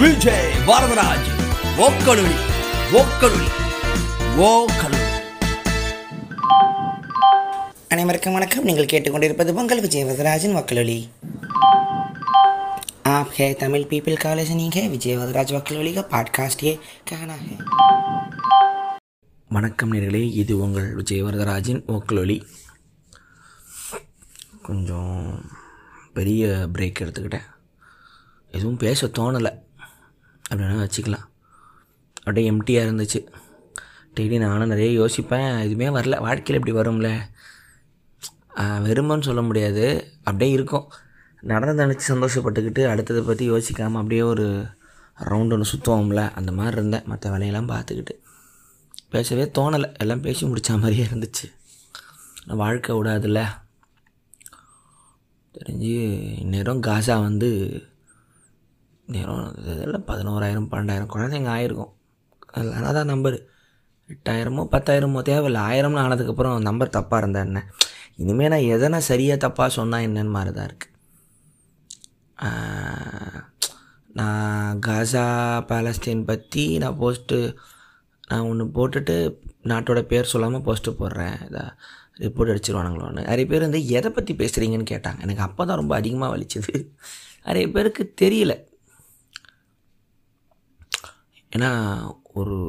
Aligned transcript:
விஜய் 0.00 0.48
வரதராஜ் 0.68 1.28
ஓக்கலுளி 1.84 2.36
ஓக்கலுளி 2.96 3.48
ஓக்கலுளி 4.46 5.02
அனைவருக்கும் 7.88 8.36
வணக்கம் 8.36 8.64
நீங்கள் 8.64 8.90
கேட்டுக்கொண்டிருப்பது 8.92 9.52
பொங்கல் 9.52 9.84
விஜய் 9.84 10.06
வரதராஜன் 10.06 10.56
வக்கலொலி 10.58 10.98
आप 13.08 13.28
है 13.32 13.46
तमिल 13.54 13.82
पीपल 13.90 14.14
का 14.16 14.30
लिसनिंग 14.34 14.72
है 14.72 14.82
विजय 14.88 15.16
वरदराज 15.16 15.52
वकलोली 15.52 15.92
का 15.94 16.02
पॉडकास्ट 16.12 16.64
ये 16.64 16.72
कहना 17.10 17.36
है 17.40 17.56
வணக்கம் 19.50 19.92
நேர்களே 19.92 20.22
இது 20.34 20.52
உங்கள் 20.58 20.88
விஜய் 20.92 21.22
வரதராஜின் 21.22 21.82
ஓக்கலொலி 21.88 22.36
கொஞ்சம் 24.62 25.12
பெரிய 26.14 26.42
பிரேக் 26.74 27.02
எடுத்துக்கிட்டேன் 27.02 27.46
எதுவும் 28.52 28.80
பேச 28.80 29.08
தோணலை 29.16 29.52
அப்படின்னா 30.51 30.79
வச்சுக்கலாம். 30.85 31.27
அப்படியே 32.13 32.51
எம்டியாக 32.51 32.87
இருந்துச்சு. 32.87 33.27
டெய்லி 34.15 34.39
நானும் 34.39 34.67
நிறைய 34.67 34.91
யோசிப்பேன். 35.01 35.61
எதுவுமே 35.61 35.99
வரல. 35.99 36.19
வாழ்க்கையில் 36.19 36.67
இப்படி 36.67 36.89
வரும்ல? 36.89 37.19
வெறுமன்னு 38.57 39.21
சொல்ல 39.21 39.41
முடியாது. 39.41 40.13
அப்படியே 40.17 40.51
இருக்கும். 40.51 40.91
நடந்து 41.41 41.85
நினச்சி 41.85 42.11
சந்தோஷப்பட்டுக்கிட்டு 42.11 42.81
அடுத்ததை 42.93 43.21
பற்றி 43.25 43.51
யோசிக்காமல் 43.51 43.99
அப்படியே 44.01 44.21
ஒரு 44.21 44.65
ரவுண்டு 45.19 45.53
ஒன்று 45.53 45.71
சுற்றுவோம்ல 45.71 46.31
அந்த 46.31 46.51
மாதிரி 46.51 46.75
இருந்தேன். 46.75 47.03
மற்ற 47.05 47.31
வேலையெல்லாம் 47.31 47.69
பார்த்துக்கிட்டு. 47.69 48.13
பேசவே 49.09 49.51
தோணலை. 49.57 49.97
எல்லாம் 49.97 50.21
பேசி 50.21 50.45
முடித்த 50.45 50.77
மாதிரியே 50.77 51.05
இருந்துச்சு. 51.05 51.47
வாழ்க்கை 52.45 52.95
விடாதுல்ல 52.95 53.47
தெரிஞ்சு 55.53 55.95
இந்நேரம் 56.39 56.81
காசா 56.81 57.21
வந்து 57.21 57.49
நேரம் 59.15 59.45
இதெல்லாம் 59.73 60.05
பதினோராயிரம் 60.11 60.69
பன்னெண்டாயிரம் 60.71 61.13
குழந்தைங்க 61.13 61.49
ஆயிருக்கும். 61.55 61.91
ஆனால் 62.77 62.95
தான் 62.97 63.11
நம்பர். 63.13 63.37
எட்டாயிரமோ 64.13 64.63
பத்தாயிரமோ 64.73 65.19
தேவையில்லை. 65.29 65.61
ஆயிரம்னு 65.69 66.03
ஆனதுக்கப்புறம் 66.05 66.55
நம்பர் 66.69 66.95
தப்பாக 66.97 67.21
இருந்தா 67.23 67.41
என்ன? 67.47 67.59
இனிமேல் 68.21 68.51
நான் 68.53 68.69
எதனா 68.75 68.99
சரியாக 69.11 69.37
தப்பாக 69.45 69.69
சொன்னால் 69.79 70.05
என்னன்னு 70.07 70.35
மாதிரி 70.37 70.51
தான் 70.57 70.67
இருக்குது 70.69 70.89
நான் 74.19 74.79
காசா 74.85 75.25
பாலஸ்தீன் 75.69 76.27
பற்றி 76.29 76.63
நான் 76.83 76.97
போஸ்ட்டு 77.01 77.37
நான் 78.29 78.47
ஒன்று 78.49 78.65
போட்டுட்டு 78.77 79.15
நாட்டோட 79.71 79.99
பேர் 80.11 80.31
சொல்லாமல் 80.33 80.65
போஸ்ட்டு 80.67 80.97
போடுறேன். 81.01 81.37
இதை 81.47 81.63
ரிப்போர்ட் 82.23 82.51
அடிச்சிருவானுங்களோன்னு 82.53 83.21
நிறைய 83.29 83.45
பேர் 83.51 83.65
வந்து 83.67 83.81
எதை 83.97 84.09
பற்றி 84.17 84.33
பேசுகிறீங்கன்னு 84.41 84.91
கேட்டாங்க. 84.93 85.19
எனக்கு 85.25 85.45
அப்போ 85.47 85.61
தான் 85.69 85.81
ரொம்ப 85.81 85.95
அதிகமாக 86.01 86.33
வலிச்சது. 86.33 86.73
நிறைய 87.47 87.65
பேருக்கு 87.75 88.03
தெரியல. 88.23 88.55
ஏன்னா 91.55 91.69
ஒரு 92.33 92.59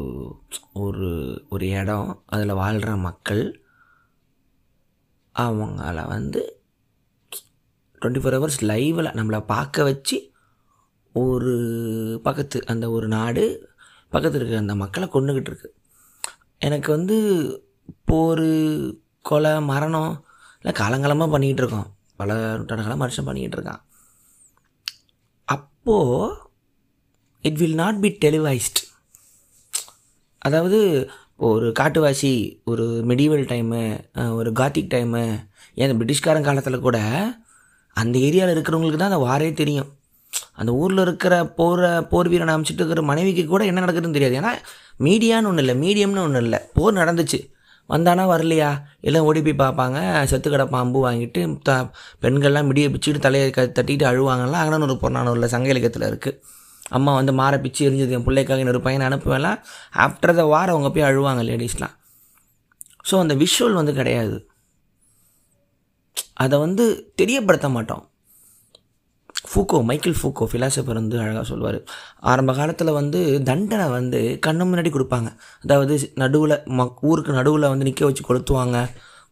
ஒரு 0.73 1.09
ஒரு 1.51 1.67
இடம் 1.69 2.23
அதில் 2.27 2.53
வாழ்கிற 2.53 2.97
மக்கள் 2.97 3.43
அவங்கள 5.39 6.07
வந்து 6.07 6.63
டுவெண்ட்டி 8.01 8.23
ஃபோர் 8.23 8.37
ஹவர்ஸ் 8.37 8.61
லைவில் 8.61 9.15
நம்மளை 9.19 9.41
பார்க்க 9.41 9.83
வச்சு 9.83 10.33
ஒரு 11.13 11.55
பக்கத்து 12.23 12.67
அந்த 12.67 12.91
ஒரு 12.91 13.09
நாடு 13.09 13.71
பக்கத்தில் 14.11 14.41
இருக்கிற 14.41 14.61
அந்த 14.61 14.75
மக்களை 14.75 15.09
கொண்டுக்கிட்டு 15.09 15.51
இருக்கு. 15.51 15.75
எனக்கு 16.59 16.91
வந்து 16.93 17.17
போர் 18.05 18.49
கொலை 19.23 19.61
மரணம் 19.61 20.25
இல்லை 20.61 20.73
காலங்காலமாக 20.83 21.31
பண்ணிக்கிட்டு 21.31 21.63
இருக்கோம். 21.63 21.89
பல 22.17 22.57
நூற்றாண்டு 22.57 22.85
காலம் 22.85 23.03
மனுஷன் 23.03 23.25
பண்ணிக்கிட்டு 23.25 23.57
இருக்கான். 23.59 23.83
அப்போது 25.45 26.51
it 27.48 27.59
will 27.61 27.79
not 27.83 28.01
be 28.01 28.09
televised 28.25 28.81
அதாவது 30.39 30.79
ஒரு 31.48 31.69
காட்டுவாசி 31.81 32.33
ஒரு 32.64 32.85
மெடிவல் 33.11 33.45
டைமு 33.53 33.80
ஒரு 34.39 34.51
காத்திக் 34.61 34.92
டைமு 34.92 35.23
ஏன் 35.75 35.97
பிரிட்டிஷ்காரன் 36.01 36.47
காலத்தில் 36.48 36.85
கூட 36.86 36.98
அந்த 37.97 38.17
ஏரியாவில் 38.27 38.55
இருக்கிறவங்களுக்கு 38.55 39.01
தான் 39.01 39.13
அந்த 39.13 39.23
வாரே 39.29 39.48
தெரியும். 39.53 39.89
அந்த 40.61 40.70
ஊரில் 40.73 41.03
இருக்கிற 41.07 41.35
போகிற 41.58 41.91
போர் 42.11 42.30
வீரனை 42.33 42.55
அமைச்சிட்டு 42.55 42.83
இருக்கிற 42.83 43.03
மனைவிக்கு 43.11 43.45
கூட 43.47 43.63
என்ன 43.70 43.83
நடக்குதுன்னு 43.85 44.17
தெரியாது. 44.19 44.39
ஏன்னா 44.41 44.53
மீடியான்னு 45.07 45.51
ஒன்றும் 45.51 45.64
இல்லை 45.64 45.77
மீடியம்னு 45.85 46.24
ஒன்றும் 46.27 46.45
இல்லை. 46.47 46.61
போர் 46.74 47.01
நடந்துச்சு. 47.01 47.41
வந்தானா 47.89 48.24
வரலையா? 48.33 48.70
எல்லாம் 49.01 49.27
ஓடி 49.29 49.41
போய் 49.42 49.63
பார்ப்பாங்க. 49.64 49.98
செத்து 50.30 50.48
கடை 50.51 50.67
பாம்பு 50.67 50.98
வாங்கிட்டு 51.07 51.41
த 51.69 51.73
பெண்கள்லாம் 52.23 52.69
மிடியை 52.70 52.89
பிச்சுட்டு 52.95 53.27
தலையை 53.27 53.51
க 53.51 53.63
தட்டிட்டு 53.79 54.05
அழுவாங்கலாம். 54.11 54.63
அங்கனூர் 54.64 55.03
பொன்னானூரில் 55.05 55.53
சங்க 55.55 55.69
இலக்கியத்தில் 55.73 56.11
இருக்குது 56.11 56.39
அம்மா 56.98 57.13
வந்து 57.20 57.33
மாற 57.41 57.57
பிச்சு 57.64 57.83
எரிஞ்சது 57.89 58.17
என் 58.19 58.29
பிள்ளைக்காக 58.29 58.63
இன்னொரு 58.64 58.80
பையனை 58.86 59.07
அனுப்புவேலாம் 59.08 59.58
ஆஃப்டர் 60.05 60.39
த 60.41 60.45
வார் 60.55 60.73
அவங்க 60.75 60.91
போய் 60.95 61.08
அழுவாங்க 61.08 61.42
லேடிஸ்லாம் 61.51 61.97
ஸோ 63.11 63.14
அந்த 63.23 63.35
விஷுவல் 63.42 63.79
வந்து 63.80 63.92
கிடையாது. 63.98 64.36
அதை 66.42 66.57
வந்து 66.64 66.85
தெரியப்படுத்த 67.20 67.69
மாட்டோம். 67.77 68.03
ஃபூக்கோ 69.51 69.79
மைக்கேல் 69.89 70.17
ஃபூக்கோ 70.19 70.45
ஃபிலாசபர் 70.51 70.98
வந்து 71.01 71.17
அழகாக 71.23 71.45
சொல்லுவார் 71.51 71.79
ஆரம்ப 72.30 72.51
காலத்தில் 72.58 72.97
வந்து 72.98 73.20
தண்டனை 73.48 73.86
வந்து 73.97 74.20
கண்ணு 74.47 74.64
முன்னாடி 74.70 74.91
கொடுப்பாங்க. 74.97 75.30
அதாவது 75.64 75.95
நடுவில் 76.23 76.57
மக் 76.80 77.03
ஊருக்கு 77.11 77.39
நடுவில் 77.39 77.70
வந்து 77.73 77.89
நிற்க 77.89 78.05
வச்சு 78.09 78.24
கொளுத்துவாங்க. 78.29 78.79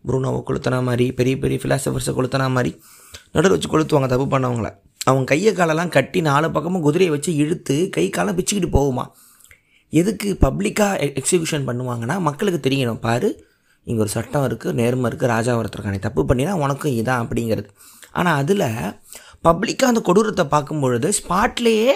புருனோவை 0.08 0.40
கொளுத்தினா 0.48 0.78
மாதிரி 0.88 1.06
பெரிய 1.18 1.36
பெரிய 1.44 1.58
ஃபிலாசபர்ஸை 1.62 2.14
கொளுத்தினா 2.18 2.48
மாதிரி. 2.58 2.72
நடுவில் 3.34 3.56
வச்சு 3.56 3.70
கொளுத்துவாங்க 3.72 4.08
தப்பு 4.14 4.26
பண்ணவங்கள. 4.34 4.70
அவன் 5.00 5.24
கையை 5.24 5.52
காலெல்லாம் 5.52 5.92
கட்டி 5.96 6.20
நாலு 6.20 6.48
பக்கமும் 6.50 6.84
குதிரையை 6.86 7.12
வச்சு 7.12 7.30
இழுத்து 7.42 7.76
கை 7.96 8.04
காலம் 8.08 8.36
பிச்சுக்கிட்டு 8.38 8.70
போகுமா? 8.78 9.04
எதுக்கு 9.92 10.28
பப்ளிக்காக 10.42 11.06
எக்ஸிபியூஷன் 11.20 11.64
e-, 11.64 11.68
பண்ணுவாங்கன்னா 11.68 12.16
மக்களுக்கு 12.26 12.60
தெரியணும் 12.66 13.00
பாரு 13.06 13.28
இங்கே 13.86 14.02
ஒரு 14.04 14.12
சட்டம் 14.16 14.44
இருக்குது 14.48 14.76
நேர்மை 14.80 15.06
இருக்குது 15.10 15.32
ராஜா 15.32 15.52
ஒருத்தருக்கான 15.60 16.00
தப்பு 16.06 16.22
பண்ணினா 16.28 16.52
உனக்கும் 16.64 16.96
இதான் 17.00 17.22
அப்படிங்கிறது. 17.24 17.68
ஆனால் 18.12 18.38
அதில் 18.42 18.66
பப்ளிக்காக 19.44 19.92
அந்த 19.92 20.02
கொடூரத்தை 20.08 20.44
பார்க்கும் 20.46 20.82
பொழுது 20.84 21.08
ஸ்பாட்லேயே 21.20 21.92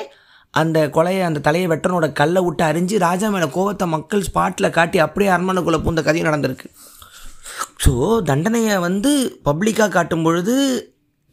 அந்த 0.54 0.78
கொலையை 0.96 1.22
அந்த 1.28 1.42
தலையை 1.46 1.68
வெட்டனோட 1.70 2.06
கல்லை 2.12 2.40
விட்டு 2.42 2.62
அறிஞ்சு 2.64 2.96
ராஜா 2.98 3.28
மேலே 3.28 3.48
கோவத்தை 3.56 3.86
மக்கள் 3.94 4.26
ஸ்பாட்டில் 4.28 4.74
காட்டி 4.78 4.98
அப்படியே 4.98 5.30
அரண்மனைக்குள்ளே 5.34 5.80
பூந்த 5.84 6.02
கதையும் 6.02 6.28
நடந்திருக்கு. 6.30 6.68
ஸோ 7.84 7.92
தண்டனையை 8.30 8.76
வந்து 8.78 9.10
பப்ளிக்காக 9.44 9.92
காட்டும் 9.96 10.22
பொழுது 10.22 10.54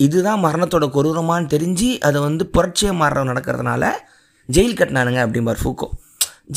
இதுதான் 0.05 0.41
மரணத்தோட 0.45 0.85
கொடூரமான்னு 0.95 1.51
தெரிஞ்சு 1.53 1.89
அதை 2.07 2.19
வந்து 2.27 2.43
புரட்சியாக 2.55 2.99
மாறுற 3.01 3.23
நடக்கிறதுனால 3.31 3.83
ஜெயில் 4.55 4.77
கட்டினானுங்க 4.79 5.19
அப்படிம்பார் 5.25 5.61
ஃபூக்கோ. 5.63 5.87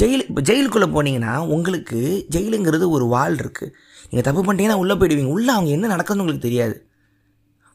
ஜெயில் 0.00 0.22
இப்போ 0.28 0.42
ஜெயிலுக்குள்ளே 0.48 0.88
போனீங்கன்னா 0.94 1.32
உங்களுக்கு 1.54 1.98
ஜெயிலுங்கிறது 2.34 2.86
ஒரு 2.96 3.06
வால் 3.14 3.36
இருக்குது 3.42 3.72
நீங்கள் 4.08 4.26
தப்பு 4.28 4.40
பண்ணிட்டீங்கன்னா 4.46 4.80
உள்ளே 4.82 4.94
போயிடுவீங்க. 5.00 5.32
உள்ளே 5.36 5.50
அவங்க 5.56 5.70
என்ன 5.76 5.90
நடக்குதுன்னு 5.94 6.24
உங்களுக்கு 6.24 6.46
தெரியாது. 6.48 6.76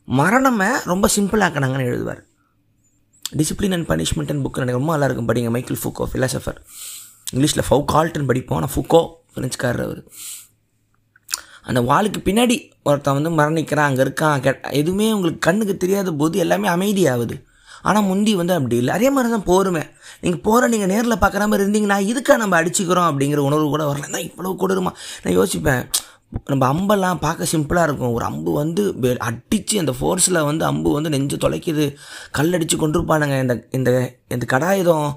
மரணமை 0.07 0.69
ரொம்ப 0.91 1.05
சிம்பிளாக்கினாங்கன்னு 1.15 1.89
எழுதுவார். 1.91 2.21
Discipline 3.39 3.75
and 3.77 3.87
punishment 3.91 4.31
and 4.33 4.43
book 4.45 4.59
எனக்கு 4.61 4.79
ரொம்ப 4.79 4.91
நல்லாயிருக்கும் 4.95 5.29
படிங்க. 5.31 5.49
மைக்கேல் 5.55 5.81
ஃபூக்கோ 5.81 6.05
ஃபிலாசபர் 6.13 6.59
இங்கிலீஷில் 7.33 7.65
ஃபவு 7.67 7.83
கால்டன் 7.93 8.29
படிப்போம் 8.29 8.59
ஆனால் 8.59 8.73
ஃபுக்கோ 8.75 9.01
ஃப்ரெஞ்சுக்காரர் 9.33 9.85
அவர். 9.87 10.01
அந்த 11.69 11.79
வாளுக்கு 11.89 12.19
பின்னாடி 12.27 12.55
ஒருத்தன் 12.89 13.17
வந்து 13.17 13.31
மரணிக்கிறான் 13.39 13.89
அங்கே 13.89 14.03
இருக்கான் 14.05 14.41
கெட் 14.45 14.65
எதுவுமே 14.79 15.07
உங்களுக்கு 15.17 15.41
கண்ணுக்கு 15.47 15.75
தெரியாத 15.83 16.11
போது 16.21 16.37
எல்லாமே 16.45 16.67
அமைதியாகுது. 16.75 17.35
ஆனால் 17.89 18.05
முந்தி 18.09 18.31
வந்து 18.39 18.53
அப்படி 18.57 18.75
இல்லை. 18.81 18.93
அதே 18.97 19.09
மாதிரி 19.15 19.29
தான் 19.33 19.47
போருமே. 19.51 19.83
நீங்கள் 20.23 20.43
போகிற 20.47 20.67
நீங்கள் 20.73 20.91
நேரில் 20.93 21.21
பார்க்குற 21.23 21.43
மாதிரி 21.49 21.63
இருந்தீங்கன்னா 21.65 21.97
இதுக்காக 22.11 22.37
நம்ம 22.43 22.55
அடிச்சுக்கிறோம் 22.61 23.09
அப்படிங்கிற 23.09 23.41
உணர்வு 23.49 23.67
கூட 23.73 23.83
வரல 23.89 24.09
தான் 24.15 24.25
இவ்வளோ 24.29 24.53
கொடுமா 24.63 24.91
நான் 25.23 25.37
யோசிப்பேன் 25.39 25.83
நம்ம 26.51 26.63
அம்பெல்லாம் 26.73 27.19
பார்க்க 27.23 27.47
சிம்பிளாக 27.51 27.87
இருக்கும். 27.87 28.13
ஒரு 28.17 28.25
அம்பு 28.29 28.51
வந்து 28.59 28.83
அடித்து 29.27 29.75
அந்த 29.81 29.93
ஃபோர்ஸில் 29.99 30.39
வந்து 30.49 30.63
அம்பு 30.69 30.89
வந்து 30.95 31.09
நெஞ்சு 31.13 31.37
தொலைக்குது. 31.43 31.85
கல் 32.37 32.55
அடித்து 32.57 32.75
கொண்டிருப்பானுங்க. 32.77 33.35
இந்த 33.43 33.55
இந்த 33.77 33.89
இந்த 34.35 34.45
கடாயுதம் 34.53 35.07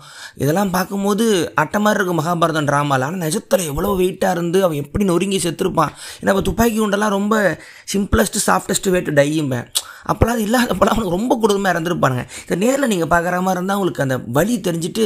இதெல்லாம் 0.43 0.73
பார்க்கும்போது 0.76 1.25
அட்டை 1.62 1.79
மாதிரி 1.85 1.99
இருக்கும் 1.99 2.20
மகாபாரதம் 2.20 2.69
ட்ராமாவில் 2.70 3.06
ஆனால் 3.06 3.23
நிஜத்தில் 3.26 3.69
எவ்வளோ 3.73 3.91
வெயிட்டாக 4.00 4.37
இருந்து 4.37 4.59
அவன் 4.67 4.81
எப்படி 4.85 5.06
நொறுங்கி 5.11 5.38
செத்துருப்பான். 5.47 5.93
ஏன்னா 6.20 6.32
இப்போ 6.35 6.44
துப்பாக்கி 6.49 6.76
குண்டெல்லாம் 6.79 7.17
ரொம்ப 7.19 7.35
சிம்பிளஸ்ட்டு 7.94 8.44
சாஃப்டஸ்ட்டு 8.49 8.94
வெயிட்டு 8.94 9.19
டையும்பேன் 9.20 9.67
அப்போலாம் 10.11 10.37
அது 10.37 10.47
இல்லாதப்பெல்லாம் 10.49 10.94
அவனுக்கு 10.97 11.17
ரொம்ப 11.19 11.32
கொடுமையாக 11.43 11.75
இருந்திருப்பானுங்க 11.76 12.25
இந்த 12.44 12.56
நேரில் 12.62 12.91
நீங்கள் 12.93 13.12
பார்க்குற 13.15 13.43
மாதிரி 13.47 13.61
இருந்தால் 13.61 13.79
உங்களுக்கு 13.81 14.06
அந்த 14.06 14.17
வழி 14.38 14.55
தெரிஞ்சுட்டு 14.69 15.05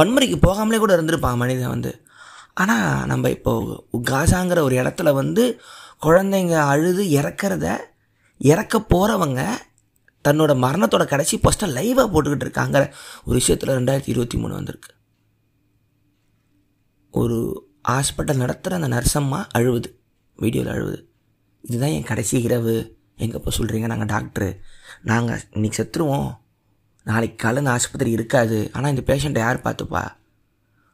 வன்முறைக்கு 0.00 0.38
போகாமலே 0.46 0.80
கூட 0.82 0.92
இருந்திருப்பான் 0.98 1.40
மனிதன் 1.44 1.74
வந்து. 1.74 1.92
ஆனால் 2.60 3.06
நம்ம 3.06 3.30
இப்போது 3.30 3.86
காசாங்கிற 4.10 4.58
ஒரு 4.58 4.76
இடத்துல 4.76 5.12
வந்து 5.12 5.60
குழந்தைங்க 6.02 6.66
அழுது 6.66 7.04
இறக்கிறத 7.04 7.76
இறக்க 8.38 8.78
போகிறவங்க 8.78 9.50
தன்னோட 10.28 10.52
மரணத்தோட 10.64 11.06
கடைசி 11.06 11.38
போஸ்ட்டை 11.38 11.66
லைவாக 11.66 12.08
போட்டுக்கிட்டு 12.12 12.46
இருக்காங்கிற 12.46 12.90
ஒரு 13.24 13.36
விஷயத்தில் 13.38 13.68
ரெண்டாயிரத்தி 13.68 14.08
இருபத்தி 14.08 14.38
மூணு 14.38 14.54
வந்திருக்கு. 14.54 14.94
ஒரு 17.10 17.68
ஹாஸ்பிட்டல் 17.88 18.36
நடத்துகிற 18.36 18.82
அந்த 18.82 18.96
நர்சம்மா 18.96 19.46
அழுவுது. 19.58 19.98
வீடியோவில் 20.36 20.72
அழுவுது. 20.72 21.04
இதுதான் 21.62 21.88
என் 21.88 22.04
கடைசி 22.04 22.40
இரவு. 22.40 22.96
எங்கே 23.16 23.36
இப்போ 23.36 23.50
சொல்கிறீங்க 23.58 23.86
நாங்கள் 23.86 24.10
டாக்டரு 24.16 24.58
நாங்கள் 25.02 25.40
இன்னைக்கு 25.50 25.82
செத்துருவோம். 25.82 26.36
நாளைக்கு 27.04 27.36
காலை 27.36 27.66
ஆஸ்பத்திரி 27.66 28.10
இருக்காது. 28.10 28.70
ஆனால் 28.72 28.94
இந்த 28.96 29.14
பேஷண்ட்டை 29.14 29.38
யார் 29.38 29.60
பார்த்துப்பா? 29.60 30.04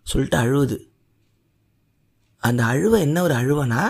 சொல்லிட்டு 0.03 0.39
அழுவுது. 0.39 0.91
அந்த 2.43 2.65
அழுவை 2.65 3.01
என்ன 3.01 3.23
ஒரு 3.23 3.35
அழுவனா? 3.35 3.83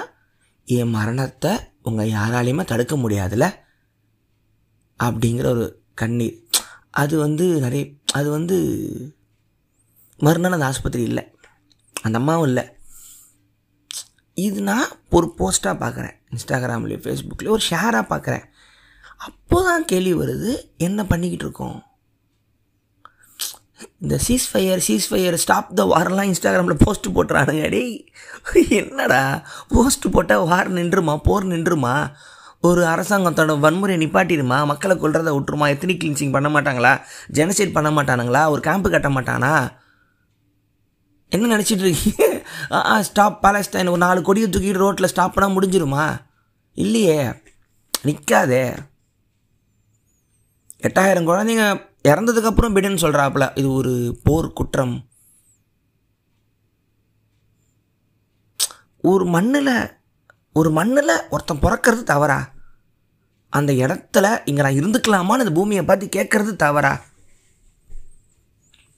என் 0.64 0.94
மரணத்தை 0.96 1.52
உங்கள் 1.82 2.10
யாராலையுமே 2.10 2.64
தடுக்க 2.64 2.96
முடியாதுல்ல? 2.96 3.46
அப்படிங்கிற 5.00 5.46
ஒரு 5.46 5.64
கண்ணீர். 5.94 6.37
அது 6.90 7.14
வந்து 7.19 7.44
நிறைய 7.60 7.84
அது 8.12 8.31
வந்து 8.31 8.56
மறுநாள் 10.19 10.52
அந்த 10.52 10.66
ஆஸ்பத்திரி 10.66 11.02
இல்லை. 11.02 11.25
அந்த 12.02 12.19
அம்மாவும் 12.19 12.46
இல்லை. 12.46 12.64
இது 14.34 14.58
நான் 14.62 14.93
ஒரு 15.10 15.26
போஸ்ட்டாக 15.38 15.81
பார்க்குறேன் 15.84 16.16
இன்ஸ்டாகிராம்லேயும் 16.31 17.04
ஃபேஸ்புக்லேயும் 17.04 17.56
ஒரு 17.56 17.64
ஷேராக 17.70 18.04
பார்க்குறேன் 18.12 18.44
அப்போ 19.16 19.56
தான் 19.62 19.84
கேள்வி 19.84 20.14
வருது 20.14 20.52
என்ன 20.76 21.00
பண்ணிக்கிட்டு 21.04 21.44
இருக்கோம்? 21.44 21.78
இந்த 24.02 24.19
cheese 24.19 24.50
fire 24.50 24.81
cheese 24.81 25.08
fire 25.08 25.37
stop 25.37 25.75
the 25.75 25.84
வாரெல்லாம் 25.84 26.28
இன்ஸ்டாகிராமில் 26.31 26.78
போஸ்ட் 26.78 27.06
போட்டுறானுங்க. 27.08 27.70
டேய் 27.70 28.12
என்னடா? 28.69 29.46
போஸ்ட் 29.69 30.10
போட்டால் 30.10 30.46
வார் 30.46 30.72
நின்றுமா? 30.72 31.16
போர் 31.16 31.46
நின்றுமா? 31.46 32.12
ஒரு 32.60 32.82
அரசாங்கத்தோட 32.82 33.52
வன்முறையை 33.64 33.99
நிப்பாட்டிடுமா? 34.04 34.64
மக்களை 34.66 34.96
கொல்றதை 34.96 35.32
விட்டுருமா? 35.37 35.69
எத்தனை 35.69 35.96
கிளின்சிங் 36.04 36.31
பண்ண 36.31 36.49
மாட்டாங்களா? 36.49 37.00
ஜெனசைட் 37.32 37.72
பண்ண 37.72 37.90
மாட்டானுங்களா? 37.90 38.49
ஒரு 38.49 38.60
கேம்ப்பு 38.64 38.90
கட்ட 38.90 39.08
மாட்டானா? 39.08 39.54
என்ன 41.28 41.56
நினச்சிட்டு 41.56 41.84
இருக்கீங்க 41.87 42.25
ஆ 42.72 43.02
ஸ்டாப் 43.02 43.46
பாலஸ்டைன் 43.46 43.88
ஒரு 43.88 43.99
நாலு 43.99 44.22
கொடியை 44.22 44.49
தூக்கிட்டு 44.49 44.82
ரோட்டில் 44.84 45.06
ஸ்டாப் 45.06 45.37
பண்ணால் 45.37 45.56
முடிஞ்சிருமா? 45.56 46.06
இல்லையே. 46.72 47.22
நிற்காதே 48.04 48.64
எட்டாயிரம் 50.82 51.28
குழந்தைங்க 51.31 51.90
இறந்ததுக்கப்புறம் 52.04 52.72
பிடன் 52.72 53.02
சொல்கிறாப்புல 53.02 53.58
இது 53.58 53.72
ஒரு 53.72 54.20
போர் 54.22 54.52
குற்றம். 54.52 55.08
ஒரு 59.02 59.25
மண்ணில் 59.25 59.93
ஒரு 60.52 60.70
மண்ணில் 60.70 61.28
ஒருத்தன் 61.31 61.58
பிறக்கிறது 61.58 62.02
தவறா? 62.02 62.52
அந்த 63.49 63.72
இடத்துல 63.72 64.40
இங்கே 64.44 64.62
நான் 64.62 64.75
இருந்துக்கலாமான்னு 64.75 65.43
அந்த 65.44 65.52
பூமியை 65.52 65.84
பார்த்து 65.84 66.06
கேட்குறது 66.06 66.56
தவறா? 66.56 67.00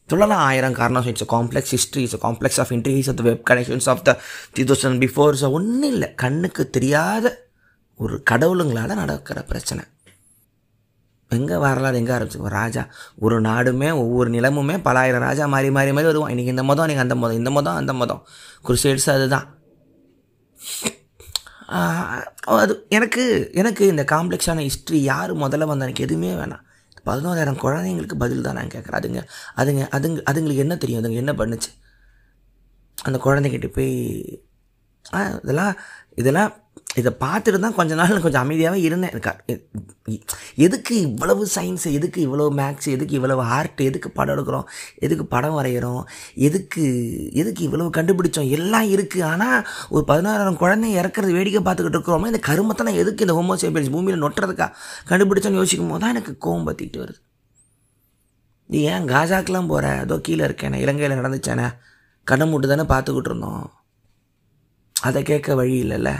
சொல்லலாம் 0.06 0.38
ஆயிரம் 0.38 0.72
காரணம். 0.72 1.06
It's 1.06 1.24
complex 1.24 1.72
history 1.74 2.02
it's 2.02 2.16
complex 2.16 2.60
of 2.60 2.70
intrigues 2.70 3.08
of 3.08 3.16
the 3.16 3.22
web 3.22 3.48
connections 3.50 3.88
of 3.88 4.04
the 4.04 4.20
three 4.54 4.62
thousand 4.62 5.00
before 5.04 5.50
ஒன்றும் 5.50 5.82
இல்லை. 5.82 6.14
கண்ணுக்கு 6.14 6.70
தெரியாத 6.70 7.48
ஒரு 7.96 8.22
கடவுளுங்களால் 8.30 8.94
நடக்கிற 8.94 9.42
பிரச்சனை. 9.42 9.84
எங்கே 11.30 11.56
வரலாறு 11.64 11.96
எங்கே 12.00 12.12
ஆரம்பிச்சு? 12.16 12.40
ராஜா 12.60 12.82
ஒரு 13.24 13.36
நாடுமே 13.40 13.88
ஒவ்வொரு 14.02 14.28
நிலமுமே 14.30 14.76
பலாயிரம் 14.86 15.24
ராஜா 15.28 15.44
மாறி 15.54 15.70
மாறி 15.76 15.92
மாறி 15.96 16.06
வருவான். 16.10 16.32
இன்றைக்கி 16.34 16.52
இந்த 16.56 16.64
மதம் 16.70 16.86
இன்றைக்கி 16.86 17.04
அந்த 17.06 17.16
மதம் 17.22 17.38
இந்த 17.40 17.50
மதம் 17.56 17.80
அந்த 17.82 17.92
மதம். 18.02 18.22
குருசேட்ஸ் 18.68 19.08
அதுதான். 19.16 19.46
அது 22.56 22.74
எனக்கு 22.96 23.22
எனக்கு 23.60 23.84
இந்த 23.92 24.02
காம்ப்ளெக்ஸான 24.12 24.64
ஹிஸ்ட்ரி 24.68 24.98
யார் 25.12 25.32
முதல்ல 25.44 25.68
வந்த 25.70 25.86
எனக்கு 25.86 26.04
எதுவுமே 26.06 26.32
வேணாம். 26.42 26.62
பதினோராயிரம் 27.08 27.62
குழந்தைங்களுக்கு 27.64 28.16
பதில் 28.24 28.44
தான் 28.46 28.56
நான் 28.58 28.72
கேட்குறேன் 28.74 28.98
அதுங்க 29.00 29.20
அதுங்க 29.60 29.82
அதுங்க 29.96 30.20
அதுங்களுக்கு 30.30 30.64
என்ன 30.66 30.76
தெரியும்? 30.82 31.00
அதுங்க 31.02 31.20
என்ன 31.24 31.32
பண்ணுச்சு? 31.40 31.70
அந்த 32.98 33.18
குழந்தைகிட்ட 33.26 33.68
போய் 33.76 33.92
இதெல்லாம் 35.44 35.74
இதெல்லாம் 36.20 36.52
இதை 37.00 37.10
பார்த்துட்டு 37.22 37.58
தான் 37.64 37.76
கொஞ்ச 37.78 37.92
நாள் 38.00 38.22
கொஞ்சம் 38.24 38.42
அமைதியாகவே 38.44 38.78
இருந்தேன். 38.88 39.12
எனக்கு 39.14 40.16
எதுக்கு 40.66 40.94
இவ்வளவு 41.06 41.42
சயின்ஸு 41.54 41.88
எதுக்கு 41.98 42.18
இவ்வளோ 42.26 42.46
மேக்ஸ் 42.60 42.88
எதுக்கு 42.94 43.16
இவ்வளவு 43.18 43.42
ஆர்ட் 43.56 43.80
எதுக்கு 43.88 44.08
படம் 44.18 44.34
எடுக்கிறோம் 44.34 44.66
எதுக்கு 45.06 45.24
படம் 45.34 45.56
வரைகிறோம் 45.58 46.02
எதுக்கு 46.48 46.82
எதுக்கு 47.42 47.62
இவ்வளவு 47.68 47.94
கண்டுபிடிச்சோம்? 47.98 48.50
எல்லாம் 48.58 48.88
இருக்குது 48.94 49.26
ஆனால் 49.32 49.58
ஒரு 49.94 50.04
பதினாறாயிரம் 50.10 50.60
குழந்தை 50.62 50.90
இறக்குறது 51.00 51.36
வேடிக்கை 51.38 51.62
பார்த்துக்கிட்டு 51.68 51.98
இருக்கிறோமே 51.98 52.30
இந்த 52.32 52.42
கருமத்தை 52.48 52.84
நான் 52.88 53.00
எதுக்கு 53.04 53.24
இந்த 53.26 53.36
ஹோமோசேபியன்ஸ் 53.38 53.94
பூமியில் 53.94 54.24
நொட்டுறதுக்கா 54.24 54.68
கண்டுபிடிச்சோன்னு 55.10 55.60
யோசிக்கும் 55.62 55.90
போது 55.92 56.02
தான் 56.04 56.14
எனக்கு 56.16 56.34
கோவம் 56.46 56.68
பற்றிக்கிட்டு 56.68 57.02
வருது. 57.04 57.20
நீ 58.70 58.78
ஏன் 58.92 59.08
காஜாக்கெலாம் 59.14 59.70
போகிற 59.72 59.88
ஏதோ 60.04 60.16
கீழே 60.26 60.44
இருக்கேனே 60.48 60.78
இலங்கையில் 60.84 61.18
நடந்துச்சேனே 61.20 61.66
கண்ணை 62.26 62.46
மூட்டு 62.50 62.70
தானே 62.70 62.86
பார்த்துக்கிட்டு 62.92 63.30
இருந்தோம். 63.30 63.66
அதை 64.96 65.20
கேட்க 65.30 65.54
வழி 65.60 65.74
இல்லைல்ல. 65.84 66.12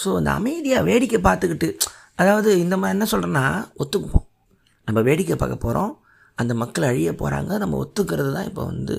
ஸோ 0.00 0.08
அந்த 0.20 0.30
அமைதியாக 0.38 0.86
வேடிக்கை 0.88 1.20
பார்த்துக்கிட்டு 1.28 1.68
அதாவது 2.20 2.50
இந்த 2.64 2.74
மாதிரி 2.80 2.94
என்ன 2.96 3.06
சொல்கிறேன்னா 3.12 3.44
ஒத்துக்குப்போம் 3.82 4.26
நம்ம 4.88 4.98
வேடிக்கை 5.08 5.36
பார்க்க 5.36 5.64
போகிறோம் 5.66 5.92
அந்த 6.40 6.52
மக்கள் 6.62 6.88
அழிய 6.88 7.10
போகிறாங்க 7.20 7.52
நம்ம 7.62 7.78
ஒத்துக்கிறது 7.84 8.32
தான் 8.36 8.48
இப்போ 8.50 8.64
வந்து 8.64 8.96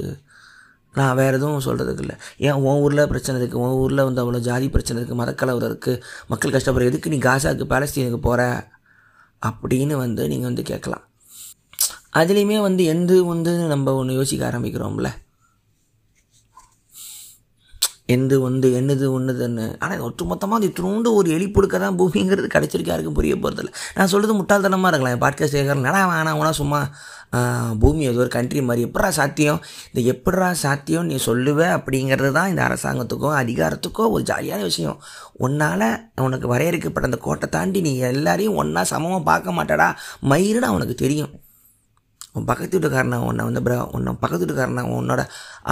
நான் 0.93 1.17
வேறு 1.19 1.37
எதுவும் 1.37 1.65
சொல்கிறதுக்கு 1.65 2.03
இல்லை. 2.03 2.15
ஏன் 2.45 2.59
உன் 2.67 2.79
ஊரில் 2.83 3.09
பிரச்சனை 3.11 3.35
இருக்குது 3.39 3.61
உன் 3.63 3.75
ஊரில் 3.81 4.03
வந்து 4.07 4.21
அவ்வளோ 4.21 4.39
ஜாதி 4.47 4.67
பிரச்சனை 4.75 4.97
இருக்குது 4.99 5.19
மதக்கலவரம் 5.19 5.69
இருக்குது 5.71 6.01
மக்கள் 6.31 6.55
கஷ்டப்படுற 6.55 6.89
எதுக்கு 6.91 7.11
நீ 7.13 7.19
காசாக்கு 7.27 7.65
பாலஸ்தீனுக்கு 7.73 8.19
போகிற 8.27 8.41
அப்படின்னு 9.41 9.95
வந்து 10.03 10.23
நீங்கள் 10.31 10.49
வந்து 10.49 10.63
கேட்கலாம். 10.71 11.03
அதுலேயுமே 12.21 12.57
வந்து 12.67 12.83
எந்த 12.93 13.21
வந்து 13.33 13.51
நம்ம 13.73 13.93
ஒன்று 14.01 14.17
யோசிக்க 14.19 14.43
ஆரம்பிக்கிறோம்ல. 14.49 15.09
எந்த 18.07 18.39
ஒன்று 18.39 18.67
என்னது 18.79 19.05
ஒன்றுதுன்னு 19.17 19.77
ஆனால் 19.79 19.99
ஒட்டுமொத்தமாக 19.99 20.59
அது 20.59 20.67
இத்தினோண்டு 20.67 21.13
ஒரு 21.13 21.29
எலி 21.29 21.49
புழுக்க 21.49 21.79
தான் 21.79 21.97
பூமிங்கிறது 21.99 22.47
கிடச்சிருக்கு 22.53 22.87
யாருக்கும் 22.87 23.13
புரிய 23.13 23.35
போகிறதில்ல 23.35 23.73
நான் 23.95 24.07
சொல்கிறது 24.07 24.37
முட்டாள்தனமாக 24.39 24.91
இருக்கலாம் 24.91 25.15
என் 25.15 25.23
பாட்காஸ்ட் 25.25 25.57
கேட்குறேன் 25.57 25.87
நடா 25.89 26.01
வேணாம் 26.11 26.49
சும்மா 26.51 26.89
பூமி 27.79 28.07
அது 28.07 28.17
ஒரு 28.17 28.27
கண்ட்ரி 28.27 28.61
மாதிரி. 28.61 28.87
எப்படா 28.87 29.09
சாத்தியம்? 29.09 29.61
இந்த 29.93 30.13
எப்படா 30.13 30.51
சாத்தியம் 30.51 31.05
நீ 31.05 31.15
சொல்லுவ 31.25 31.59
அப்படிங்கிறது 31.77 32.31
தான் 32.31 32.49
இந்த 32.49 32.61
அரசாங்கத்துக்கோ 32.67 33.31
அதிகாரத்துக்கோ 33.43 34.09
ஒரு 34.09 34.23
ஜாலியான 34.23 34.61
விஷயம். 34.61 34.99
உன்னால் 35.33 36.05
உனக்கு 36.15 36.47
வரையறுக்கப்பட்ட 36.47 37.09
அந்த 37.09 37.17
கோட்டை 37.17 37.49
தாண்டி 37.49 37.81
நீ 37.81 37.97
எல்லாரையும் 37.97 38.55
ஒன்றா 38.55 38.83
சமமாக 38.83 39.23
பார்க்க 39.23 39.51
மாட்டடா. 39.51 39.93
மயிருன்னு 40.29 40.71
அவனுக்கு 40.71 40.95
தெரியும். 40.95 41.33
உன் 42.37 42.47
பக்கத்து 42.49 42.75
வீட்டுக்காரனை 42.77 43.17
உன்னை 43.27 43.43
வந்து 43.49 43.63
ப்ரோ 43.65 43.77
உன்னை 43.97 44.13
பக்கத்து 44.23 44.45
வீட்டுக்காரனை 44.45 44.83
உன்னோட 44.97 45.21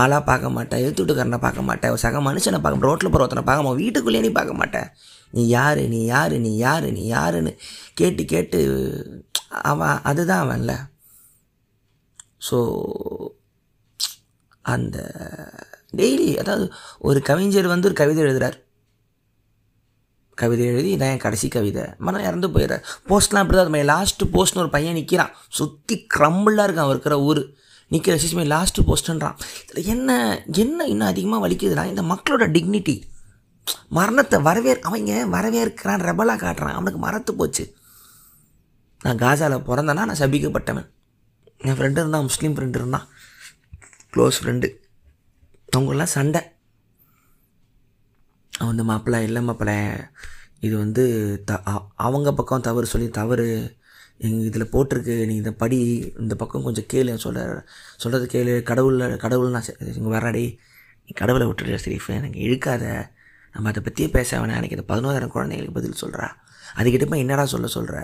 ஆளாக 0.02 0.22
பார்க்க 0.24 0.50
மாட்டேன் 0.50 0.82
எழுத்து 0.84 1.02
வீட்டுக்காரனை 1.02 1.40
பார்க்க 1.40 1.68
மாட்டேன் 1.70 2.02
சக 2.06 2.22
மனுஷனை 2.22 2.60
பார்க்க 2.62 2.88
ரோட்டில் 2.90 3.12
போகிற 3.12 3.26
ஒருத்தனை 3.26 3.46
பார்க்க 3.46 3.66
மாட்டேன் 3.66 3.82
வீட்டுக்குள்ளேயே 3.84 4.26
நீ 4.26 4.32
பார்க்க 4.32 4.54
மாட்டேன். 4.54 4.90
நீ 5.32 5.44
யார் 5.48 5.82
நீ 5.88 6.00
யார் 6.06 6.36
நீ 6.40 6.52
யார் 6.58 6.88
நீ 6.92 7.04
யாருன்னு 7.08 7.52
கேட்டு 7.94 8.26
கேட்டு 8.26 8.60
அவன் 9.72 9.98
அதுதான் 10.04 10.44
அவன்ல. 10.46 10.74
ஸோ 12.50 12.58
அந்த 14.66 14.98
டெய்லி 15.98 16.30
அதாவது 16.38 16.66
ஒரு 17.00 17.20
கவிஞர் 17.22 17.68
வந்து 17.68 17.88
ஒரு 17.88 17.98
கவிதை 18.02 18.24
எழுதுகிறார் 18.24 18.58
கவிதை 20.36 20.66
எழுதி 20.66 20.96
இதான் 20.96 21.12
என் 21.14 21.18
கடைசி 21.18 21.48
கவிதை. 21.48 21.84
மனம் 21.98 22.22
இறந்து 22.22 22.48
போயிடுறார். 22.48 22.84
போஸ்ட்லாம் 23.10 23.44
அப்படி 23.44 23.58
தான் 23.58 23.68
அது 23.68 23.84
லாஸ்ட்டு 23.94 24.28
போஸ்ட்னு 24.34 24.64
ஒரு 24.64 24.70
பையன் 24.70 24.94
நிற்கிறான் 24.94 25.34
சுற்றி 25.50 26.08
க்ரம்பிளாக 26.18 26.68
இருக்கான். 26.68 26.86
அவர் 26.86 26.96
இருக்கிற 26.96 27.22
ஊர். 27.22 27.44
நிற்கிற 27.88 28.16
சிஸ்மே 28.18 28.46
லாஸ்ட்டு 28.54 28.86
போஸ்ட்டுன்றான் 28.88 29.36
இதில் 29.70 29.86
என்ன 29.86 30.44
என்ன 30.46 30.86
இன்னும் 30.86 31.08
அதிகமாக 31.08 31.48
வலிக்குதுன்னா 31.48 31.86
இந்த 31.86 32.02
மக்களோட 32.02 32.46
டிக்னிட்டி 32.56 33.02
மரணத்தை 33.90 34.42
வரவேற் 34.42 34.82
அவங்க 34.82 35.26
வரவேற்கிறான் 35.26 36.04
ரெபலாக 36.10 36.40
காட்டுறான். 36.46 36.78
அவனுக்கு 36.78 37.00
மறத்து 37.00 37.36
போச்சு. 37.36 37.76
நான் 39.04 39.18
காசாவில் 39.18 39.66
பிறந்தேன்னா 39.68 39.94
நான் 39.94 40.20
சபிக்கப்பட்டவன். 40.20 40.88
என் 41.58 41.78
ஃப்ரெண்டு 41.78 42.00
இருந்தான் 42.04 42.22
முஸ்லீம் 42.22 42.56
ஃப்ரெண்டு 42.56 42.80
இருந்தான். 42.82 43.08
க்ளோஸ் 44.14 44.42
ஃப்ரெண்டு 44.42 44.70
அவங்களாம் 45.78 46.14
சண்டை. 46.18 46.42
வந்து 48.60 48.84
மாப்பிள்ளை 48.84 49.24
இல்லை 49.24 49.42
மாப்பிள்ளை 49.42 49.78
இது 50.60 50.76
வந்து 50.78 51.04
த 51.46 51.60
அவங்க 51.96 52.30
பக்கம் 52.34 52.66
தவறு 52.68 52.86
சொல்லி 52.94 53.10
தவறு 53.10 53.48
எங்கள் 54.18 54.48
இதில் 54.50 54.72
போட்டிருக்கு 54.74 55.16
நீங்கள் 55.30 55.44
இதை 55.44 55.52
படி 55.64 55.80
இந்த 56.20 56.34
பக்கம் 56.36 56.64
கொஞ்சம் 56.64 56.88
கேளு 56.94 57.16
சொல்ல 57.26 57.40
சொல்கிறது 58.04 58.28
கேளு 58.34 58.64
கடவுளில் 58.64 59.18
கடவுள் 59.18 59.50
நான் 59.50 59.68
இங்கே 59.96 60.12
வரடி 60.18 60.46
நீ 61.06 61.14
கடவுளை 61.14 61.46
விட்டுடு 61.48 61.82
ஷெரீஃப் 61.86 62.08
எனக்கு 62.20 62.40
இழுக்காத. 62.46 62.84
நம்ம 63.56 63.70
அதை 63.70 63.82
பற்றியே 63.84 64.08
பேச 64.10 64.30
வேணாம் 64.40 64.60
எனக்கு 64.60 64.78
இந்த 64.78 64.88
பதினோராயிரம் 64.92 65.34
குழந்தைங்களுக்கு 65.36 65.78
பதில் 65.80 66.02
சொல்கிறா 66.04 66.28
அதுக்கிட்ட 66.78 67.06
போய் 67.10 67.20
என்னடா 67.20 67.46
சொல்ல 67.46 67.68
சொல்கிற 67.68 67.98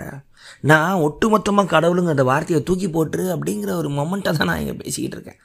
நான் 0.60 1.02
ஒட்டுமொத்தமாக 1.06 1.72
கடவுளுங்க 1.74 2.12
அந்த 2.14 2.24
வார்த்தையை 2.24 2.60
தூக்கி 2.64 2.88
போட்டுரு 2.88 3.24
அப்படிங்கிற 3.34 3.70
ஒரு 3.70 3.88
மொமெண்ட்டை 3.88 4.32
தான் 4.32 4.50
நான் 4.50 4.58
இங்கே 4.58 4.74
பேசிக்கிட்டு 4.74 5.16
இருக்கேன். 5.18 5.40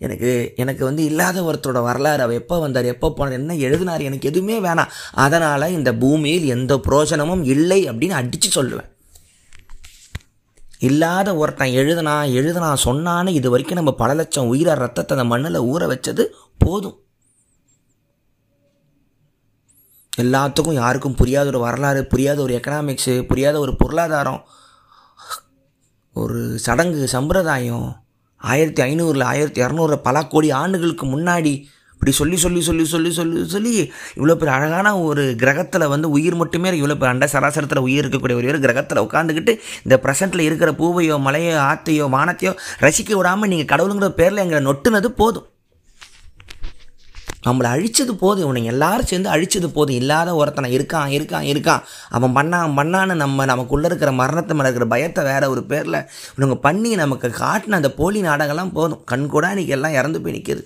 எனக்கு 0.00 0.52
எனக்கு 0.56 0.84
வந்து 0.84 1.04
இல்லாத 1.04 1.42
ஒருத்தரோட 1.42 1.82
வரலாறு 1.82 2.22
அவர் 2.22 2.38
எப்போ 2.40 2.58
வந்தார் 2.58 2.84
எப்போ 2.84 3.08
போனார் 3.08 3.30
என்ன 3.30 3.54
எழுதினார் 3.54 4.00
எனக்கு 4.00 4.28
எதுவுமே 4.28 4.60
வேணாம். 4.60 4.92
அதனால் 5.12 5.66
இந்த 5.70 5.94
பூமியில் 5.94 6.46
எந்த 6.46 6.76
புரோஜனமும் 6.76 7.44
இல்லை 7.44 7.88
அப்படின்னு 7.90 8.10
அடித்து 8.10 8.62
சொல்லுவேன். 8.62 8.88
இல்லாத 10.78 11.36
ஒருத்தன் 11.36 11.68
எழுதுனா 11.68 12.16
எழுதுனா 12.40 12.76
சொன்னான்னு 12.84 13.28
இது 13.28 13.50
வரைக்கும் 13.50 13.76
நம்ம 13.76 13.92
பல 13.94 14.14
லட்சம் 14.14 14.46
உயிர 14.46 14.74
ரத்தத்தை 14.74 15.18
அந்த 15.18 15.28
மண்ணில் 15.32 15.66
ஊற 15.72 15.82
வச்சது 15.92 16.24
போதும். 16.58 16.98
எல்லாத்துக்கும் 20.22 20.72
யாருக்கும் 20.72 21.14
புரியாத 21.14 21.46
ஒரு 21.46 21.58
வரலாறு 21.58 22.00
புரியாத 22.06 22.42
ஒரு 22.42 22.54
எக்கனாமிக்ஸு 22.58 23.22
புரியாத 23.26 23.58
ஒரு 23.58 23.76
பொருளாதாரம் 23.76 24.40
ஒரு 26.12 26.58
சடங்கு 26.58 27.08
சம்பிரதாயம் 27.08 27.99
ஆயிரத்தி 28.40 28.82
ஐநூறில் 28.82 29.22
ஆயிரத்தி 29.22 29.60
இரநூறு 29.60 29.94
பல 29.94 30.26
கோடி 30.26 30.50
ஆண்டுகளுக்கு 30.50 31.06
முன்னாடி 31.06 31.66
இப்படி 31.94 32.12
சொல்லி 32.12 32.36
சொல்லி 32.36 32.60
சொல்லி 32.60 32.84
சொல்லி 32.84 33.10
சொல்லி 33.10 33.44
சொல்லி 33.44 33.90
இவ்வளோ 34.16 34.34
பெரிய 34.34 34.54
அழகான 34.54 35.00
ஒரு 35.00 35.34
கிரகத்தில் 35.36 35.88
வந்து 35.88 36.10
உயிர் 36.10 36.34
மட்டுமே 36.34 36.70
இவ்வளோ 36.70 36.94
பெரிய 36.94 37.08
அண்ட 37.08 37.26
சராசரத்தில் 37.26 37.78
உயிர் 37.78 38.04
இருக்கக்கூடிய 38.04 38.36
ஒரு 38.36 38.48
ஒரு 38.48 38.58
கிரகத்தில் 38.58 39.02
உட்காந்துக்கிட்டு 39.02 39.58
இந்த 39.84 40.00
ப்ரெசண்ட்டில் 40.02 40.40
இருக்கிற 40.40 40.72
பூவையோ 40.72 41.18
மலையோ 41.18 41.56
ஆத்தையோ 41.60 42.06
வானத்தையோ 42.08 42.54
ரசிக்க 42.78 43.16
விடாமல் 43.16 43.48
நீங்கள் 43.48 43.76
கடவுளுங்கிற 43.76 44.08
பேரில் 44.08 44.36
எங்களை 44.36 44.66
நொட்டுனது 44.66 45.06
போதும். 45.06 45.46
நம்மளை 47.46 47.68
அழிச்சது 47.74 48.12
போதும் 48.22 48.44
இவனுங்க 48.44 48.70
எல்லாரும் 48.74 49.08
சேர்ந்து 49.10 49.30
அழிச்சது 49.34 49.68
போதும். 49.76 49.98
இல்லாத 50.00 50.34
ஒருத்தனை 50.40 50.68
இருக்கான் 50.78 51.12
இருக்கான் 51.16 51.46
இருக்கான். 51.52 51.84
அவன் 52.16 52.34
பண்ணான் 52.38 52.76
பண்ணான்னு 52.78 53.14
நம்ம 53.24 53.44
நமக்குள்ளே 53.52 53.88
இருக்கிற 53.90 54.12
மரணத்தை 54.22 54.56
மேலே 54.56 54.68
இருக்கிற 54.68 54.88
பயத்தை 54.94 55.24
வேற 55.30 55.50
ஒரு 55.54 55.64
பேரில் 55.70 55.98
இவனுங்க 56.34 56.58
பண்ணி 56.66 56.92
நமக்கு 57.04 57.30
காட்டின 57.42 57.78
அந்த 57.80 57.92
போலி 58.00 58.22
நாடகம்லாம் 58.28 58.76
போதும். 58.80 59.02
கண் 59.12 59.26
கூட 59.34 59.54
இன்றைக்கி 59.54 59.74
எல்லாம் 59.78 59.98
இறந்து 60.00 60.20
போய் 60.20 60.36
நிற்கிது 60.38 60.64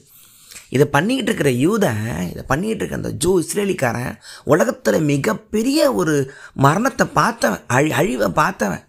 இதை 0.77 0.87
பண்ணிக்கிட்டு 0.95 1.31
இருக்கிற 1.31 1.51
யூதன் 1.65 2.01
இதை 2.31 2.43
பண்ணிக்கிட்டு 2.47 2.83
இருக்க 2.83 3.01
அந்த 3.01 3.11
ஜூ 3.23 3.33
இஸ்ரேலிக்காரன் 3.43 4.15
உலகத்தில் 4.53 5.07
மிகப்பெரிய 5.11 5.79
ஒரு 6.01 6.15
மரணத்தை 6.67 7.07
பார்த்தவன் 7.21 7.63
அழி 7.77 7.93
அழிவை 8.01 8.29
பார்த்தவன். 8.41 8.83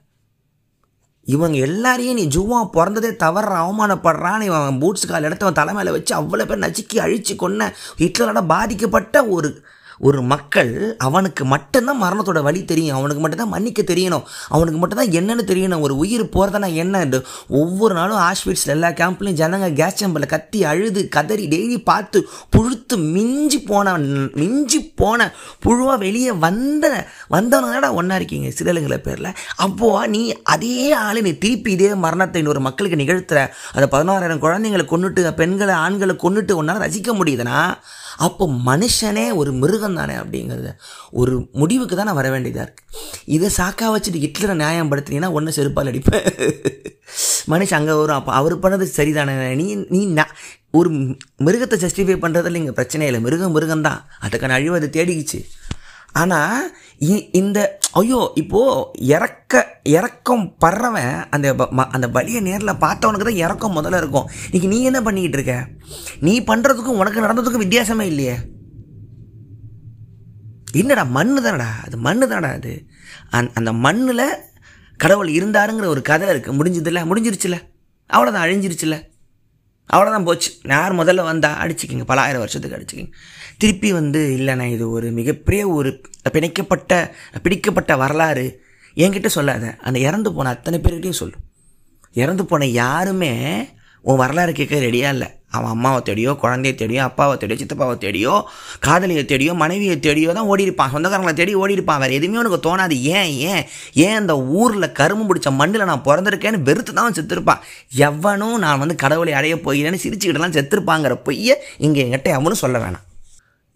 இவங்க 1.27 1.57
எல்லாரையும் 1.59 2.15
நீ 2.15 2.23
ஜூவா 2.27 2.57
பிறந்ததே 2.73 3.11
தவற 3.15 3.53
அவமானப்படுறான்னு 3.55 4.43
இவன் 4.43 4.79
பூட்ஸ் 4.79 5.07
கால் 5.07 5.23
எடுத்தவன் 5.23 5.53
தலைமையில் 5.53 5.91
வச்சு 5.91 6.13
அவ்வளோ 6.15 6.45
பேர் 6.45 6.63
நச்சுக்கி 6.65 6.97
அழிச்சு 6.99 7.35
கொன்ன 7.35 7.69
ஹிட்லரோட 7.97 8.41
பாதிக்கப்பட்ட 8.47 9.25
ஒரு 9.27 9.49
ஒரு 9.99 10.21
மக்கள் 10.21 10.95
அவனுக்கு 10.97 11.45
மட்டும்தான் 11.45 12.03
மரணத்தோட 12.03 12.41
வழி 12.41 12.65
தெரியும். 12.65 12.97
அவனுக்கு 12.97 13.21
மட்டும்தான் 13.21 13.49
மன்னிக்க 13.49 13.81
தெரியணும். 13.81 14.23
அவனுக்கு 14.49 14.79
மட்டும்தான் 14.79 15.07
என்னென்னு 15.07 15.41
தெரியணும். 15.41 15.79
ஒரு 15.79 15.97
உயிர் 15.97 16.25
போகிறதுனா 16.25 16.73
என்ன? 16.73 17.07
ஒவ்வொரு 17.47 17.93
நாளும் 17.93 18.17
ஆஷ்விட்ஸில் 18.17 18.67
எல்லா 18.67 18.87
கேம்ப்லையும் 18.87 19.39
ஜனங்க 19.41 19.73
கேஸ் 19.73 20.03
சேம்பரில் 20.03 20.25
கத்தி 20.25 20.63
அழுது 20.63 21.07
கதறி 21.07 21.47
டெய்லி 21.47 21.83
பார்த்து 21.83 22.29
புழுத்து 22.49 22.97
மிஞ்சி 22.97 23.59
போன 23.59 23.97
மிஞ்சி 24.33 24.79
போன 24.95 25.33
புழுவாக 25.65 25.97
வெளியே 25.97 26.31
வந்த 26.31 27.07
வந்தவனடா 27.31 27.93
ஒன்றா 27.93 28.15
இருக்கீங்க 28.15 28.47
சிறலுங்கிற 28.47 28.97
பேரில். 28.97 29.33
அப்போது 29.55 30.07
நீ 30.07 30.41
அதே 30.41 30.91
ஆளு 30.91 31.21
நீ 31.21 31.31
திருப்பி 31.37 31.71
இதே 31.71 31.95
மரணத்தை 31.95 32.41
இன்னொரு 32.41 32.59
மக்களுக்கு 32.59 33.03
நிகழ்த்துற. 33.03 33.49
அந்த 33.73 33.87
பதினாறாயிரம் 33.91 34.43
குழந்தைங்களை 34.45 34.85
கொண்டுட்டு 34.85 35.31
பெண்களை 35.31 35.73
ஆண்களை 35.73 36.15
கொண்டுட்டு 36.15 36.55
ஒன்றால் 36.55 36.79
ரசிக்க 36.79 37.13
முடியுதுன்னா 37.13 37.73
அப்போ 38.25 38.47
மனுஷனே 38.69 39.25
ஒரு 39.35 39.51
மிருகம் 39.51 39.97
தானே 39.99 40.15
அப்படிங்கிறது. 40.21 40.71
ஒரு 41.11 41.33
முடிவுக்கு 41.61 41.95
தான் 41.95 42.09
நான் 42.09 42.19
வர 42.21 42.29
வேண்டியதாக 42.29 42.65
இருக்குது 42.67 43.01
இதை 43.35 43.49
சாக்கா 43.57 43.87
வச்சுட்டு 43.95 44.23
ஹிட்லரை 44.25 44.55
நியாயம் 44.63 44.91
படுத்தினீங்கன்னா 44.91 45.31
ஒன்று 45.31 45.55
செருப்பால் 45.57 45.91
அடிப்பேன். 45.91 46.27
மனுஷன் 47.53 47.79
அங்கே 47.79 47.95
வரும். 48.01 48.17
அப்போ 48.19 48.31
அவர் 48.39 48.55
பண்ணது 48.59 48.85
சரிதானே. 48.97 49.33
நீ 49.61 49.67
நீ 49.95 50.01
ஒரு 50.79 50.89
மிருகத்தை 51.47 51.75
ஜஸ்டிஃபை 51.83 52.15
பண்ணுறதில் 52.23 52.59
இங்கே 52.59 52.73
பிரச்சனை 52.79 53.07
இல்லை. 53.07 53.21
மிருகம் 53.25 53.53
மிருகம் 53.57 53.85
தான் 53.87 53.99
அதுக்கான 54.25 54.55
அழிவு 54.57 54.75
அது 54.79 54.89
தேடிக்கிச்சு. 54.97 55.39
ஆனால் 56.15 56.75
இந்த 57.31 57.79
ஐயோ 57.91 58.31
இப்போது 58.35 58.91
இறக்க 59.05 59.79
இறக்கம் 59.83 60.55
படுறவன் 60.65 61.25
அந்த 61.29 61.53
ம- 61.53 61.89
அந்த 61.89 62.07
வழியை 62.07 62.41
நேரில் 62.41 62.81
பார்த்தவனுக்கு 62.81 63.23
தான் 63.23 63.35
இறக்கம் 63.35 63.75
முதல்ல 63.75 63.97
இருக்கும். 63.97 64.29
இன்றைக்கி 64.51 64.67
நீ 64.67 64.83
என்ன 64.83 65.01
பண்ணிக்கிட்டு 65.01 65.37
இருக்க? 65.37 65.67
நீ 66.19 66.41
பண்ணுறதுக்கும் 66.41 66.99
உனக்கு 66.99 67.21
நடந்ததுக்கும் 67.21 67.65
வித்தியாசமே 67.65 68.01
இல்லையே. 68.01 68.35
என்னடா 70.71 71.03
மண்ணு 71.03 71.41
தானடா? 71.41 71.67
அது 71.85 71.97
மண்ணு 71.97 72.27
தானடா 72.27 72.51
அது? 72.53 72.85
அந் 73.29 73.47
அந்த 73.53 73.73
மண்ணில் 73.73 74.25
கடவுள் 74.97 75.27
இருந்தாருங்கிற 75.27 75.85
ஒரு 75.85 76.01
கதை 76.01 76.29
இருக்குது 76.29 76.57
முடிஞ்சதில்ல? 76.59 77.05
முடிஞ்சிருச்சுல 77.05 77.57
அவ்வளோதான் 78.13 78.45
அழிஞ்சிருச்சுல 78.45 78.95
அவ்வளோதான் 79.95 80.25
போச்சு. 80.25 80.51
யார் 80.63 80.95
முதல்ல 80.95 81.23
வந்தால் 81.23 81.67
அடிச்சுக்கிங்க. 81.67 82.03
பல 82.05 82.21
ஆயிரம் 82.21 82.39
வருஷத்துக்கு 82.39 82.77
அடிச்சுக்கிங்க. 82.77 83.11
திருப்பி 83.57 83.93
வந்து 83.93 84.35
இல்லைண்ணா 84.39 84.71
இது 84.71 84.89
ஒரு 84.89 85.11
மிகப்பெரிய 85.11 85.69
ஒரு 85.69 86.01
பிணைக்கப்பட்ட 86.33 87.11
பிடிக்கப்பட்ட 87.43 87.97
வரலாறு. 87.97 88.63
என்கிட்ட 88.95 89.25
சொல்லாத. 89.25 89.75
அந்த 89.79 89.99
இறந்து 89.99 90.33
போன 90.33 90.49
அத்தனை 90.49 90.79
பேர்கிட்டையும் 90.79 91.19
சொல்லு. 91.21 91.35
இறந்து 92.13 92.45
போன 92.45 92.65
யாருமே 92.65 93.67
உன் 94.09 94.21
வரலாறு 94.21 94.51
கேட்க 94.59 94.79
ரெடியாக 94.85 95.13
இல்லை. 95.15 95.27
அவன் 95.55 95.73
அம்மாவை 95.75 95.99
தேடியோ 96.07 96.31
குழந்தைய 96.41 96.73
தேடியோ 96.79 97.01
அப்பாவை 97.07 97.33
தேடியோ 97.41 97.57
சித்தப்பாவை 97.61 97.95
தேடியோ 98.03 98.33
காதலியை 98.85 99.23
தேடியோ 99.31 99.53
மனைவியை 99.61 99.95
தேடியோ 100.05 100.31
தான் 100.37 100.49
ஓடி 100.51 100.65
இருப்பான். 100.67 100.91
சொந்தக்காரங்களை 100.93 101.33
தேடி 101.39 101.53
ஓடி 101.61 101.75
இருப்பான். 101.77 101.99
வேறு 102.03 102.17
எதுவுமே 102.19 102.39
உனக்கு 102.41 102.59
தோணாது. 102.67 102.95
ஏன் 103.17 103.31
ஏன் 103.51 103.63
ஏன் 104.05 104.17
அந்த 104.21 104.33
ஊரில் 104.61 104.87
கரும்பு 104.99 105.25
பிடிச்ச 105.29 105.51
மண்ணில் 105.59 105.89
நான் 105.91 106.05
பிறந்திருக்கேன்னு 106.07 106.61
வெறுத்து 106.69 106.91
தான் 106.91 107.05
அவன் 107.05 107.17
செத்துருப்பான். 107.19 107.61
எவனும் 108.07 108.57
நான் 108.65 108.81
வந்து 108.83 108.95
கடவுளை 109.03 109.33
அடைய 109.39 109.57
போகிறேன்னு 109.67 110.03
சிரிச்சுக்கிட்டலாம் 110.05 110.55
செத்துருப்பாங்கிற 110.57 111.15
பொய்ய 111.27 111.59
இங்கே 111.87 112.01
என்கிட்ட 112.05 112.31
அவனும் 112.39 112.63
சொல்ல 112.63 112.79
வேணாம். 112.85 113.05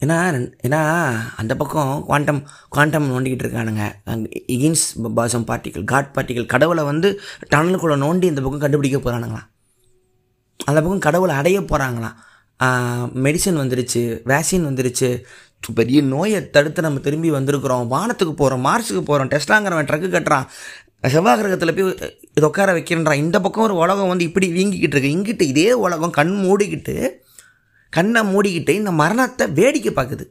ஏன்னா 0.01 0.17
ஏன்னா 0.65 0.81
அந்த 1.41 1.53
பக்கம் 1.62 1.93
குவாண்டம் 2.09 2.41
குவாண்டம் 2.74 3.07
நோண்டிக்கிட்டு 3.12 3.45
இருக்கானுங்க. 3.45 3.86
இகின்ஸ் 4.55 4.86
பாசம் 5.17 5.48
பார்ட்டிகள் 5.50 5.86
காட் 5.93 6.12
பார்ட்டிகள் 6.17 6.51
கடவுளை 6.53 6.86
வந்து 6.91 7.12
டனலுக்குள்ளே 7.53 7.98
நோண்டி 8.05 8.29
இந்த 8.33 8.43
பக்கம் 8.45 8.65
கண்டுபிடிக்க 8.65 9.00
போகிறானுங்களா 9.00 9.43
அந்த 10.68 10.80
பக்கம் 10.82 11.06
கடவுளை 11.08 11.34
அடைய 11.42 11.60
போகிறாங்களாம் 11.62 12.18
மெடிசன் 13.25 13.60
வந்துருச்சு 13.62 14.01
வேக்சின் 14.32 14.68
வந்துருச்சு. 14.70 15.10
பெரிய 15.80 16.00
நோயை 16.12 16.39
தடுத்து 16.56 16.82
நம்ம 16.86 17.00
திரும்பி 17.06 17.30
வந்திருக்கிறோம். 17.32 17.88
வானத்துக்கு 17.94 18.34
போகிறோம் 18.42 18.66
மார்ஸுக்கு 18.68 19.01
போகிறோம் 19.10 19.32
டெஸ்டாங்கிறவன் 19.34 19.88
ட்ரக்கு 19.89 20.10
கட்டுறான். 20.16 20.48
செவ்வாய் 21.13 21.38
கிரகத்தில் 21.39 21.74
போய் 21.75 21.96
இது 22.38 22.46
உட்கார 22.48 22.70
வைக்கின்றான் 22.78 23.22
இந்த 23.24 23.38
பக்கம் 23.44 23.66
ஒரு 23.68 23.75
உலகம் 23.84 24.12
வந்து 24.12 24.25
இப்படி 24.30 24.48
வீங்கிக்கிட்டு 24.58 24.98
இருக்கு. 24.98 25.13
இங்கிட்டு 25.18 25.46
இதே 25.54 25.68
உலகம் 25.86 26.16
கண் 26.18 26.34
மூடிக்கிட்டு 26.46 26.96
கண்ணை 27.94 28.22
மூடிக்கிட்டு 28.34 28.74
இந்த 28.82 28.92
மரணத்தை 29.01 29.46
வேடிக்கை 29.60 29.92
பார்க்குது 29.94 30.25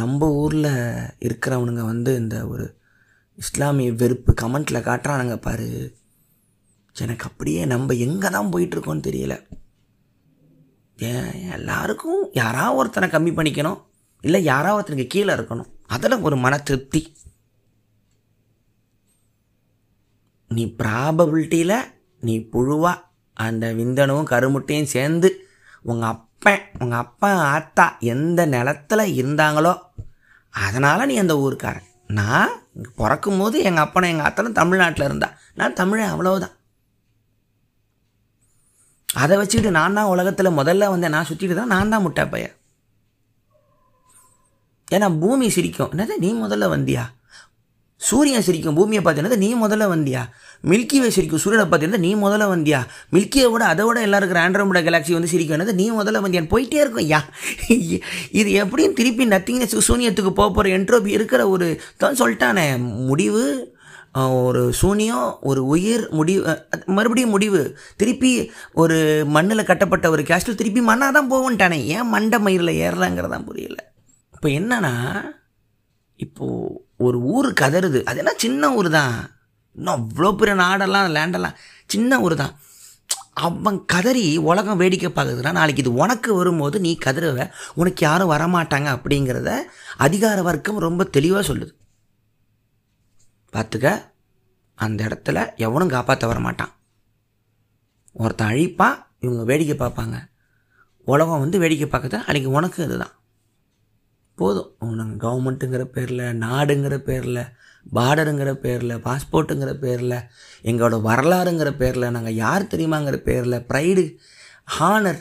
நம்ம 0.00 0.28
ஊரில் 0.42 0.70
இருக்கிறவனுங்க 1.26 1.82
வந்து 1.92 2.10
இந்த 2.22 2.36
ஒரு 2.52 2.66
இஸ்லாமிய 3.42 3.92
வெறுப்பு 4.00 4.32
கமெண்ட்டில் 4.40 4.86
காட்டுறானுங்க 4.88 5.36
பாரு. 5.46 5.68
எனக்கு 6.96 7.24
அப்படியே 7.28 7.62
நம்ம 7.72 7.94
எங்கே 8.06 8.28
தான் 8.34 8.50
போயிட்டுருக்கோன்னு 8.52 9.06
தெரியல. 9.08 9.34
ஏன் 10.98 11.30
எல்லாருக்கும் 11.56 12.20
யாராவது 12.40 12.78
ஒருத்தனை 12.80 13.06
கம்மி 13.10 13.32
பண்ணிக்கணும் 13.36 13.78
இல்லை 14.24 14.40
யாராவது 14.42 14.78
ஒருத்தனுக்கு 14.78 15.14
கீழே 15.14 15.32
இருக்கணும். 15.34 15.70
அதில் 15.94 16.24
ஒரு 16.26 16.36
மன 16.44 16.58
திருப்தி. 16.68 17.02
நீ 20.50 20.64
ப்ராபபிலிட்டியில் 20.80 21.78
நீ 22.26 22.34
புழுவா 22.52 22.92
அந்த 23.44 23.66
விந்தனவும் 23.78 24.30
கருமுட்டையும் 24.32 24.92
சேர்ந்து 24.94 25.28
உங்கள் 25.90 26.10
அப்பன் 26.14 26.64
உங்கள் 26.82 27.02
அப்பா 27.04 27.30
ஆத்தா 27.54 27.86
எந்த 28.14 28.40
நிலத்துல 28.54 29.02
இருந்தாங்களோ 29.20 29.74
அதனால் 30.54 31.08
நீ 31.10 31.14
அந்த 31.16 31.34
ஊருக்காரன். 31.44 31.88
நான் 32.18 32.52
இங்க 32.76 32.88
பிறக்கும் 33.02 33.38
போது 33.40 33.56
எங்கள் 33.68 33.84
அப்பனை 33.86 34.08
எங்கள் 34.12 34.26
ஆத்தாலும் 34.28 34.58
தமிழ்நாட்டில் 34.60 35.08
இருந்தா. 35.08 35.28
நான் 35.60 35.78
தமிழன் 35.80 36.12
அவ்வளோதான் 36.14 36.56
அதை 39.14 39.34
வச்சுக்கிட்டு 39.38 39.78
நான் 39.78 39.96
தான் 39.98 40.10
உலகத்தில் 40.14 40.56
முதல்ல 40.58 40.90
வந்தேன். 40.92 41.14
நான் 41.16 41.28
சுற்றிட்டு 41.30 41.56
தான் 41.60 41.72
நான் 41.74 41.92
தான் 41.94 42.04
முட்டை 42.04 42.24
பையன் 42.34 42.54
ஏன்னா 44.94 45.08
பூமி 45.20 45.46
சிரிக்கும். 45.56 45.90
என்னது 45.94 46.14
நீ 46.24 46.30
முதல்ல 46.44 46.66
வந்தியா? 46.72 47.04
சூரியன் 48.00 48.44
சிரிக்கும். 48.46 48.76
பூமியை 48.78 49.00
பார்த்தீங்கன்னா 49.02 49.38
நீ 49.42 49.48
முதல்ல 49.62 49.84
வந்தியா? 49.92 50.22
மில்கி 50.70 50.98
வே 51.02 51.08
சிரிக்கும். 51.16 51.42
சூரியனை 51.44 51.66
பார்த்தீங்கன்னா 51.66 52.04
நீ 52.06 52.10
முதல்ல 52.24 52.46
வந்தியா? 52.52 52.80
மில்கியை 53.14 53.48
விட 53.52 53.64
அதை 53.72 53.84
விட 53.88 54.00
எல்லாரும் 54.06 54.24
இருக்கிற 54.24 54.40
ஆண்ட்ரோமிட 54.46 54.80
கேலாக்ஸி 54.86 55.12
வந்து 55.16 55.30
சிரிக்கும். 55.32 55.56
என்னது 55.58 55.74
நீ 55.80 55.86
முதல்ல 55.98 56.22
வந்தியான்னு 56.24 56.52
போயிட்டே 56.54 56.80
இருக்கும் 56.84 57.08
யா 57.12 57.20
இது 58.40 58.48
எப்படியும் 58.62 58.96
திருப்பி 59.00 59.26
நத்திங்னஸ் 59.34 59.76
சூனியத்துக்கு 59.90 60.32
போக 60.40 60.48
போகிற 60.48 60.74
என்ட்ரோபி 60.78 61.12
இருக்கிற 61.18 61.48
ஒரு 61.48 61.68
தான் 62.04 62.20
சொல்லிட்டானே. 62.22 62.66
முடிவு? 63.10 63.44
ஒரு 64.14 64.72
சூனியம் 64.72 65.38
ஒரு 65.40 65.66
உயிர் 65.66 66.08
முடிவு 66.10 66.42
மறுபடியும் 66.86 67.30
முடிவு. 67.30 67.76
திருப்பி 67.96 68.32
ஒரு 68.72 69.24
மண்ணில் 69.28 69.64
கட்டப்பட்ட 69.64 70.10
ஒரு 70.10 70.22
கேஸ்டில் 70.22 70.54
திருப்பி 70.54 70.80
மண்ணாக 70.80 71.12
தான் 71.12 71.30
போகும்ட்டானே. 71.32 71.78
ஏன் 71.96 72.08
மண்டை 72.08 72.38
மயிரில் 72.38 72.80
ஏறலாங்கிறதான் 72.84 73.44
புரியல. 73.44 73.78
இப்போ 74.34 74.48
என்னன்னா 74.48 74.92
இப்போது 76.16 76.84
ஒரு 76.96 77.18
ஊர் 77.20 77.48
கதறுது 77.60 78.00
அது 78.04 78.18
என்ன 78.18 78.32
சின்ன 78.36 78.72
ஊர் 78.74 78.90
தான் 78.90 79.14
இன்னும் 79.76 79.96
அவ்வளோ 79.98 80.30
பெரிய 80.32 80.54
நாடெல்லாம் 80.54 81.14
லேண்டெல்லாம் 81.16 81.58
சின்ன 81.86 82.20
ஊர் 82.20 82.34
தான் 82.34 82.54
அவன் 83.34 83.84
கதறி 83.84 84.38
உலகம் 84.38 84.76
வேடிக்கை 84.76 85.10
பார்க்குதுன்னா 85.10 85.52
நாளைக்கு 85.52 85.82
இது 85.82 85.92
உனக்கு 85.94 86.34
வரும்போது 86.34 86.80
நீ 86.80 86.98
கதறுவ 87.04 87.46
உனக்கு 87.74 88.04
யாரும் 88.04 88.32
வரமாட்டாங்க 88.32 88.88
அப்படிங்கிறத 88.96 89.52
அதிகார 89.96 90.42
வர்க்கம் 90.42 90.78
ரொம்ப 90.78 91.04
தெளிவாக 91.04 91.54
சொல்லுது. 91.54 91.72
பார்த்துக்க 93.52 93.88
அந்த 94.74 95.04
இடத்துல 95.04 95.56
எவனும் 95.56 95.88
காப்பாற்ற 95.88 96.32
வரமாட்டான். 96.32 96.72
ஒருத்தன் 98.12 98.52
அழிப்பான் 98.52 98.96
இவங்க 99.20 99.44
வேடிக்கை 99.44 99.76
பார்ப்பாங்க. 99.76 100.16
உலகம் 101.04 101.38
வந்து 101.38 101.58
வேடிக்கை 101.58 101.88
பார்க்கறது 101.88 102.18
அன்றைக்கி 102.26 102.44
உனக்கு 102.44 102.84
இதுதான் 102.84 103.14
போதும். 104.34 104.76
நாங்கள் 104.80 105.22
கவர்மெண்ட்டுங்கிற 105.24 105.84
பேரில் 105.84 106.24
நாடுங்கிற 106.40 106.96
பேரில் 106.98 107.42
பார்டருங்கிற 107.94 108.54
பேரில் 108.54 109.02
பாஸ்போர்ட்டுங்கிற 109.06 109.72
பேரில் 109.74 110.18
எங்களோட 110.62 110.96
வரலாறுங்கிற 111.08 111.76
பேரில் 111.76 112.10
நாங்கள் 112.10 112.34
யார் 112.34 112.62
தெரியுமாங்கிற 112.62 113.16
பேரில் 113.16 113.64
pride 113.68 114.04
honour 114.78 115.20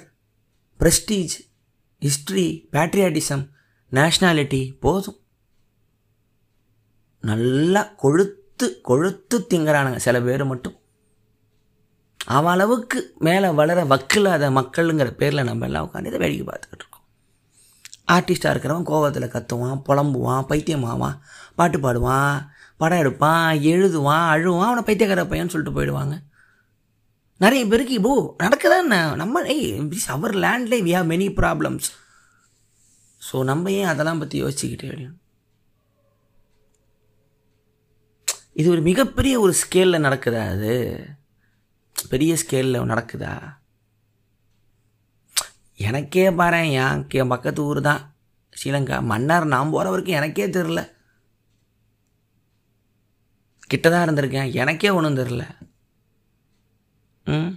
prestige 0.80 1.36
history 2.00 2.68
patriotism 2.72 3.50
nationality 3.92 4.62
போதும். 4.80 5.21
நல்லா 7.30 7.82
கொழுத்து 8.04 8.68
கொழுத்து 8.90 9.36
திங்கிறானுங்க. 9.52 10.00
சில 10.06 10.18
பேர் 10.28 10.44
மட்டும். 10.52 10.78
அவன் 12.36 12.54
அளவுக்கு 12.54 13.00
மேலே 13.28 13.50
வளர 13.60 13.80
வக்கில்லாத 13.92 14.50
மக்களுங்கிற 14.58 15.10
பேரில் 15.22 15.48
நம்ம 15.50 15.68
எல்லாம் 15.70 15.86
உட்காந்து 15.88 16.12
இதை 16.12 16.20
வேடிக்கை 16.24 16.46
பார்த்துக்கிட்டு 16.48 16.84
இருக்கோம். 16.84 17.06
ஆர்டிஸ்டாக 18.16 18.54
இருக்கிறவன் 18.54 18.90
கோவத்தில் 18.90 19.34
கத்துவான் 19.36 19.82
புலம்புவான் 19.88 20.48
பைத்தியமாவான் 20.52 21.18
பாட்டு 21.60 21.78
பாடுவான் 21.86 22.36
படம் 22.82 23.02
எடுப்பான் 23.04 23.48
எழுதுவான் 23.72 24.28
அழுவான் 24.34 24.70
அவனை 24.70 24.84
பைத்தியக்கார 24.90 25.24
பையன்னு 25.32 25.54
சொல்லிட்டு 25.54 25.78
போயிடுவாங்க. 25.78 26.16
நிறைய 27.44 27.64
பேருக்கு 27.72 27.94
இப்போ 28.00 28.14
நடக்குதான் 28.44 28.92
நம்ம 29.22 29.44
ஏய் 29.56 29.70
அவர் 30.16 30.36
லேண்ட்லே 30.44 30.80
we 30.88 30.94
have 30.98 31.10
many 31.14 31.28
problems 31.42 31.90
so 33.22 33.44
நம்ம 33.50 33.72
ஏன் 33.80 33.92
அதெல்லாம் 33.94 34.22
பற்றி 34.22 34.38
யோசிச்சுக்கிட்டே 34.44 34.88
இருக்கணும்? 34.92 35.18
இது 38.56 38.70
ஒரு 38.70 38.82
மிகப்பெரிய 38.82 39.40
ஒரு 39.40 39.54
ஸ்கேலில் 39.62 40.06
நடக்குதா 40.06 40.42
அது? 40.50 40.74
பெரிய 41.96 42.38
ஸ்கேலில் 42.42 42.90
நடக்குதா? 42.92 43.34
எனக்கே 45.80 46.32
பாரு 46.32 46.60
என் 46.82 47.28
பக்கத்து 47.28 47.62
ஊர் 47.64 47.82
தான். 47.82 48.02
ஸ்ரீலங்கா. 48.56 48.98
மன்னார் 49.02 49.46
நான் 49.46 49.72
போகிற 49.72 49.90
வரைக்கும் 49.90 50.16
எனக்கே 50.16 50.48
தெரில 50.48 50.82
கிட்ட 53.70 53.90
தான் 53.90 54.06
இருந்திருக்கேன். 54.08 54.52
எனக்கே 54.54 54.90
ஒன்றும் 54.90 55.20
தெரில 55.20 55.44
ம்? 57.28 57.52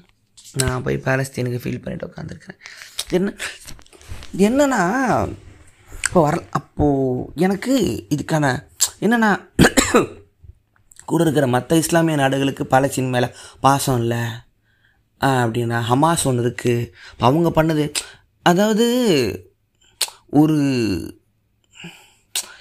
நான் 0.52 0.82
போய் 0.82 1.04
பாலஸ்தீனுக்கு 1.04 1.62
ஃபீல் 1.62 1.80
பண்ணிட்டு 1.82 2.06
உட்காந்துருக்கிறேன் 2.06 2.60
என்ன? 3.10 3.28
என்னன்னா 4.38 4.82
இப்போ 6.04 6.20
வர 6.22 6.36
அப்போது 6.50 7.32
எனக்கு 7.36 7.74
இதுக்கான 8.14 8.46
என்னென்னா 9.00 9.30
கூட 11.04 11.22
இருக்கிற 11.22 11.46
மற்ற 11.46 11.76
இஸ்லாமிய 11.76 12.16
நாடுகளுக்கு 12.16 12.66
பாலஸ்தீன் 12.70 13.08
மேலே 13.08 13.30
பாசம் 13.60 13.98
இல்லை. 13.98 14.18
அப்படின்னா 15.20 15.82
ஹமாஸ் 15.90 16.24
ஒன்று 16.24 16.54
இருக்குது 16.54 16.90
அவங்க 17.18 17.62
பண்ணது 17.62 17.92
அதாவது 18.42 18.86
ஒரு 20.30 20.56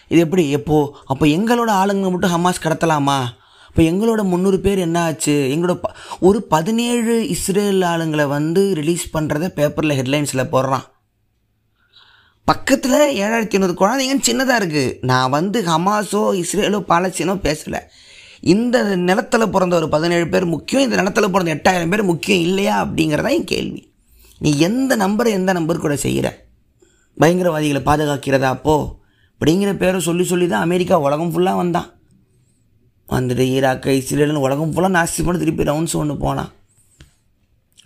இது 0.07 0.21
எப்படி 0.21 0.49
எப்போது 0.49 0.95
அப்போ 1.05 1.25
எங்களோட 1.25 1.69
ஆளுங்க 1.69 2.09
மட்டும் 2.09 2.45
ஹமாஸ் 2.45 2.63
கடத்தலாமா? 2.63 3.23
இப்போ 3.67 3.81
எங்களோட 3.83 4.23
முந்நூறு 4.23 4.59
பேர் 4.59 4.77
என்ன 4.77 5.03
ஆச்சு? 5.03 5.31
எங்களோட 5.31 5.73
ப- 5.73 5.95
ஒரு 6.19 6.43
பதினேழு 6.43 7.27
இஸ்ரேல் 7.27 7.81
ஆளுங்களை 7.81 8.27
வந்து 8.27 8.73
ரிலீஸ் 8.73 9.17
பண்ணுறத 9.17 9.47
பேப்பரில் 9.47 10.01
ஹெட்லைன்ஸில் 10.01 10.47
போடுறான். 10.51 10.91
பக்கத்தில் 12.45 13.19
ஏழாயிரத்தி 13.19 13.51
ஐநூறு 13.51 13.73
குழந்தைங்கன்னு 13.73 14.21
சின்னதாக 14.21 14.61
இருக்குது 14.61 14.97
நான் 15.01 15.29
வந்து 15.29 15.61
ஹமாஸோ 15.61 16.43
இஸ்ரேலோ 16.43 16.83
பாலஸ்தீனோ 16.87 17.35
பேசலை. 17.35 17.81
இந்த 18.43 18.77
நிலத்தில் 19.01 19.49
பிறந்த 19.49 19.75
ஒரு 19.75 19.89
பதினேழு 19.89 20.27
பேர் 20.27 20.45
முக்கியம் 20.45 20.83
இந்த 20.83 20.95
நிலத்தில் 20.95 21.31
பிறந்த 21.31 21.55
எட்டாயிரம் 21.55 21.89
பேர் 21.89 22.03
முக்கியம் 22.03 22.41
இல்லையா 22.41 22.85
அப்படிங்கிறதான் 22.85 23.29
என் 23.29 23.43
கேள்வி. 23.43 23.81
நீ 24.41 24.57
எந்த 24.59 24.97
நம்பரை 24.97 25.29
எந்த 25.31 25.53
நம்பர் 25.53 25.77
கூட 25.77 25.95
செய்கிற 25.95 26.27
பயங்கரவாதிகளை 27.17 27.81
பாதுகாக்கிறதா 27.85 28.49
அப்போ? 28.49 28.75
அப்படிங்கிற 29.41 29.77
பேரை 29.77 29.99
சொல்லி 29.99 30.23
சொல்லி 30.23 30.47
தான் 30.47 30.61
அமெரிக்கா 30.61 30.99
உலகம் 30.99 31.31
ஃபுல்லாக 31.33 31.55
வந்தான் 31.55 31.89
வந்துட்டு 33.07 33.45
ஈராக் 33.49 33.87
இஸ்ரேல்னு 33.93 34.43
உலகம் 34.43 34.73
ஃபுல்லாக 34.73 34.95
நாஸ்தி 34.95 35.23
பண்ணி 35.23 35.39
திருப்பி 35.39 35.63
ரவுண்ட்ஸ் 35.63 35.95
ஒன்று 35.95 36.17
போனான் 36.17 36.51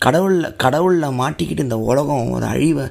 கடவுளில் 0.01 0.55
கடவுளில் 0.55 1.17
மாட்டிக்கிட்டு 1.19 1.59
இந்த 1.59 1.77
உலகம் 1.83 2.31
ஒரு 2.31 2.45
அழிவை 2.45 2.85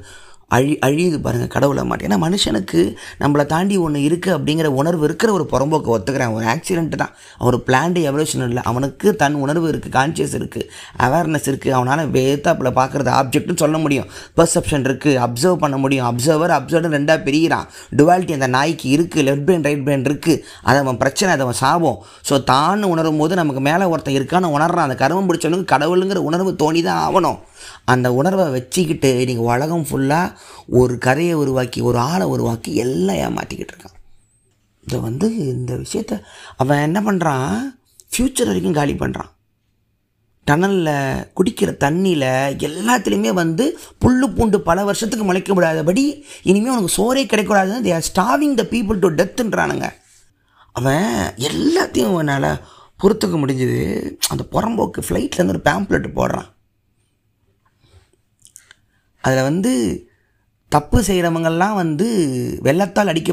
அழி 0.54 0.72
அழியுது 0.86 1.18
பாருங்கள் 1.22 1.50
கடவுளை 1.54 1.82
மாட்டி. 1.90 2.04
ஏன்னா 2.08 2.18
மனுஷனுக்கு 2.24 2.80
நம்மளை 3.22 3.44
தாண்டி 3.52 3.76
ஒன்று 3.84 4.00
இருக்குது 4.08 4.34
அப்படிங்கிற 4.36 4.68
உணர்வு 4.80 5.02
இருக்கிற 5.08 5.30
ஒரு 5.36 5.44
புறம்போக்கு 5.52 5.88
ஒத்துக்கிறேன். 5.94 6.34
ஒரு 6.36 6.44
ஆக்சிடென்ட் 6.52 6.94
தான். 7.02 7.12
அவர் 7.42 7.56
பிளான்டு 7.68 8.00
எவல்யூஷன் 8.10 8.44
இல்லை. 8.48 8.62
அவனுக்கு 8.70 9.14
தன் 9.22 9.38
உணர்வு 9.44 9.66
இருக்குது 9.72 9.94
கான்சியஸ் 9.96 10.34
இருக்குது 10.40 10.68
அவேர்னஸ் 11.06 11.48
இருக்குது 11.50 11.74
அவனால் 11.78 12.02
வேத்தாப்பில் 12.16 12.70
பார்க்குறது 12.78 13.10
ஆப்ஜெக்ட்னு 13.20 13.56
சொல்ல 13.64 13.78
முடியும். 13.84 14.08
பர்செப்ஷன் 14.40 14.86
இருக்குது 14.88 15.16
அப்சர்வ் 15.26 15.58
பண்ண 15.64 15.78
முடியும். 15.84 16.06
அப்சர்வர் 16.10 16.54
அப்சர்வர் 16.58 16.96
ரெண்டாக 16.98 17.18
பிரிகிறான் 17.26 17.66
டுவாலிட்டி 18.00 18.38
அந்த 18.38 18.50
நாய்க்கு 18.56 18.86
இருக்குது 18.96 19.26
லெஃப்ட் 19.30 19.46
பிரெயின் 19.50 19.66
ரைட் 19.68 19.84
பிரெயின் 19.88 20.06
இருக்குது 20.10 20.40
அது 20.68 20.84
அவன் 20.84 21.02
பிரச்சனை 21.02 21.32
அது 21.36 21.46
அவன் 21.48 21.60
சாபம். 21.64 21.98
ஸோ 22.30 22.36
தான் 22.52 22.88
உணரும் 22.92 23.20
போது 23.22 23.40
நமக்கு 23.42 23.64
மேலே 23.70 23.90
ஒருத்தன் 23.94 24.18
இருக்கான்னு 24.20 24.54
உணர்றான். 24.58 24.86
அந்த 24.88 24.98
கருமம் 25.04 25.28
பிடிச்சவனுக்கு 25.30 25.72
கடவுளுங்கிற 25.74 26.22
உணர்வு 26.30 26.52
தோணி 26.64 26.82
தான் 26.88 27.02
ஆகணும். 27.08 27.40
அந்த 27.84 28.12
உணர்வை 28.12 28.50
வச்சுக்கிட்டு 28.50 29.10
நீங்கள் 29.26 29.44
உலகம் 29.44 29.86
ஃபுல்லாக 29.90 30.34
ஒரு 30.66 30.98
கதையை 30.98 31.34
உருவாக்கி 31.34 31.80
ஒரு 31.80 31.98
ஆளை 31.98 32.26
உருவாக்கி 32.26 32.74
எல்லாம் 32.74 33.20
ஏமாற்றிக்கிட்டு 33.26 33.74
இருக்கான். 33.74 33.96
இதை 34.86 35.00
வந்து 35.00 35.28
இந்த 35.36 35.72
விஷயத்த 35.74 36.20
அவன் 36.56 36.84
என்ன 36.88 37.00
பண்ணுறான் 37.00 37.54
ஃப்யூச்சர் 38.12 38.50
வரைக்கும் 38.50 38.78
காலி 38.80 38.92
பண்ணுறான் 38.92 39.32
டனலில் 40.44 41.24
குடிக்கிற 41.36 41.70
தண்ணியில் 41.84 42.28
எல்லாத்துலேயுமே 42.66 43.32
வந்து 43.32 43.78
புல்லு 44.04 44.26
பூண்டு 44.36 44.60
பல 44.60 44.84
வருஷத்துக்கு 44.84 45.24
முளைக்க 45.26 45.54
விடாதபடி 45.54 46.04
இனிமேல் 46.42 46.74
உனக்கு 46.76 46.96
சோறே 46.98 47.24
கிடைக்கூடாதுன்னு 47.32 47.84
they 47.86 47.94
are 47.98 48.08
starving 48.10 48.54
the 48.54 48.64
people 48.70 49.02
to 49.04 49.10
டெத்துன்றானுங்க 49.10 49.88
அவன் 50.72 51.08
எல்லாத்தையும் 51.50 52.12
அவனால் 52.12 52.50
பொறுத்துக்க 53.02 53.36
முடிஞ்சுது. 53.40 53.80
அந்த 54.28 54.44
புறம்போக்கு 54.52 55.00
ஃப்ளைட்லேருந்து 55.06 55.54
ஒரு 55.56 55.62
பேம்ப்ளெட் 55.64 56.06
போடுறான். 56.18 56.48
அதில் 59.26 59.46
வந்து 59.48 59.72
தப்பு 60.72 60.98
செய்கிறவங்கள்லாம் 61.08 61.78
வந்து 61.82 62.06
வெள்ளத்தால் 62.66 63.10
அடிக்க 63.12 63.32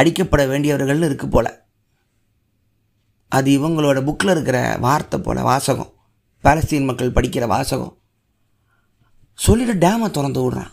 அடிக்கப்பட 0.00 0.42
வேண்டியவர்கள்னு 0.52 1.08
இருக்குது 1.08 1.34
போல். 1.34 1.50
அது 3.32 3.50
இவங்களோட 3.58 3.98
புக்கில் 4.08 4.34
இருக்கிற 4.34 4.58
வார்த்தை 4.86 5.18
போல் 5.20 5.48
வாசகம். 5.50 5.92
பாலஸ்தீன் 6.44 6.88
மக்கள் 6.90 7.16
படிக்கிற 7.16 7.44
வாசகம். 7.54 7.94
சொல்லிட்டு 9.38 9.74
டேமை 9.84 10.08
திறந்து 10.10 10.40
விடுறான். 10.42 10.72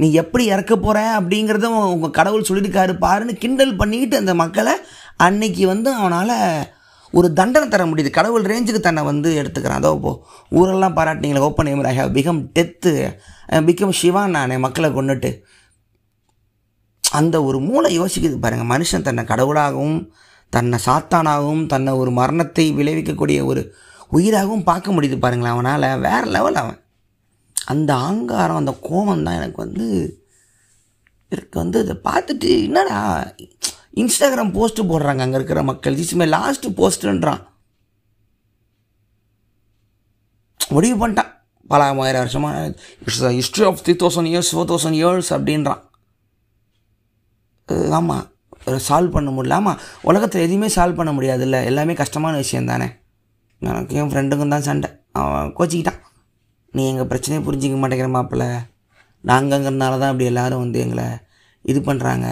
நீ 0.00 0.08
எப்படி 0.22 0.44
இறக்க 0.54 0.72
போகிற 0.76 0.98
அப்படிங்கிறத 1.20 1.68
உங்கள் 1.94 2.16
கடவுள் 2.18 2.46
சொல்லியிருக்காரு 2.48 2.92
பாருன்னு 3.04 3.32
கிண்டல் 3.42 3.78
பண்ணிக்கிட்டு 3.80 4.16
அந்த 4.22 4.34
மக்களை 4.42 4.74
அன்னைக்கு 5.26 5.64
வந்து 5.72 5.90
அவனால் 6.00 6.36
ஒரு 7.18 7.28
தண்டனை 7.38 7.66
தர 7.68 7.84
முடியுது. 7.90 8.10
கடவுள் 8.18 8.48
ரேஞ்சுக்கு 8.50 8.80
தன்னை 8.86 9.02
வந்து 9.10 9.30
எடுத்துக்கிறான். 9.42 9.80
அதோ 9.80 9.90
இப்போது 9.96 10.20
ஊரெல்லாம் 10.58 10.96
பாராட்டினீங்களே 10.96 11.46
open 11.48 11.70
I 11.92 11.96
have 12.00 12.14
become 12.16 12.40
death. 12.58 12.92
Become 13.68 13.94
Siwan 14.00 14.34
நான் 14.36 14.62
மக்களை 14.66 14.90
கொண்டுட்டு 14.98 15.30
அந்த 17.04 17.36
ஒரு 17.48 17.58
மூளை 17.68 17.90
யோசிக்குது 18.00 18.36
பாருங்கள் 18.42 18.70
மனுஷன் 18.72 19.06
தன்னை 19.06 19.22
கடவுளாகவும் 19.30 19.96
தன்னை 20.52 20.78
சாத்தானாகவும் 20.84 21.64
தன்னை 21.72 21.92
ஒரு 22.02 22.10
மரணத்தை 22.18 22.64
விளைவிக்கக்கூடிய 22.78 23.38
ஒரு 23.50 23.62
உயிராகவும் 24.16 24.64
பார்க்க 24.68 24.94
முடியுது 24.94 25.16
பாருங்களேன் 25.24 25.54
அவனால். 25.56 25.86
வேறு 26.06 26.26
லெவல் 26.36 26.58
அவன். 26.62 26.78
அந்த 27.72 27.90
ஆங்காரம் 28.08 28.60
அந்த 28.60 28.72
கோபம் 28.88 29.24
தான் 29.26 29.38
எனக்கு 29.40 29.58
வந்து 29.64 29.86
எனக்கு 31.32 31.56
வந்து 31.62 31.78
இதை 31.84 31.94
பார்த்துட்டு 32.08 32.48
என்னடா 32.66 32.98
இன்ஸ்டாகிராம் 33.94 34.54
போஸ்ட்டு 34.56 34.88
போடுறாங்க 34.90 35.22
அங்கே 35.24 35.38
இருக்கிற 35.38 35.62
மக்கள். 35.70 35.96
திஸ் 36.00 36.18
மை 36.20 36.28
லாஸ்ட்டு 36.36 36.74
போஸ்ட்டுன்றான் 36.80 37.42
முடிவு 40.74 40.96
பண்ணிட்டான். 41.00 41.30
பல 41.70 41.84
ஆயிரம் 41.84 42.22
வருஷமாக 42.22 42.58
it's 43.04 43.22
history 43.38 43.64
of 43.68 43.80
three 43.84 43.92
thousand 44.02 44.30
years 44.30 44.50
four 44.54 44.70
thousand 44.70 44.98
years 45.00 45.30
அப்படின்றான். 45.36 45.82
ஆமாம் 47.98 48.24
சால்வ் 48.88 49.14
பண்ண 49.16 49.28
முடியல. 49.34 49.58
ஆமாம் 49.60 49.80
உலகத்தில் 50.10 50.44
எதுவுமே 50.46 50.68
சால்வ் 50.76 50.98
பண்ண 51.00 51.12
முடியாது 51.16 51.42
இல்லை 51.46 51.60
எல்லாமே 51.70 51.94
கஷ்டமான 52.00 52.34
விஷயம் 52.44 52.70
தானே. 52.72 52.88
எனக்கு 53.62 53.96
என் 54.00 54.10
ஃப்ரெண்டுக்கும் 54.12 54.54
தான் 54.54 54.66
சண்டை. 54.68 54.90
அவன் 55.20 55.54
கோச்சிக்கிட்டான். 55.58 56.00
நீ 56.76 56.82
எங்கள் 56.90 57.08
பிரச்சனையை 57.12 57.40
புரிஞ்சிக்க 57.46 57.76
மாட்டேங்கிற 57.82 58.10
மாப்பிள்ள. 58.16 58.44
நாங்கங்கிறனால 59.30 59.98
தான் 60.02 60.10
அப்படி 60.12 60.28
எல்லாரும் 60.32 60.62
வந்து 60.64 60.78
எங்களை 60.84 61.06
இது 61.70 61.80
பண்ணுறாங்க 61.88 62.28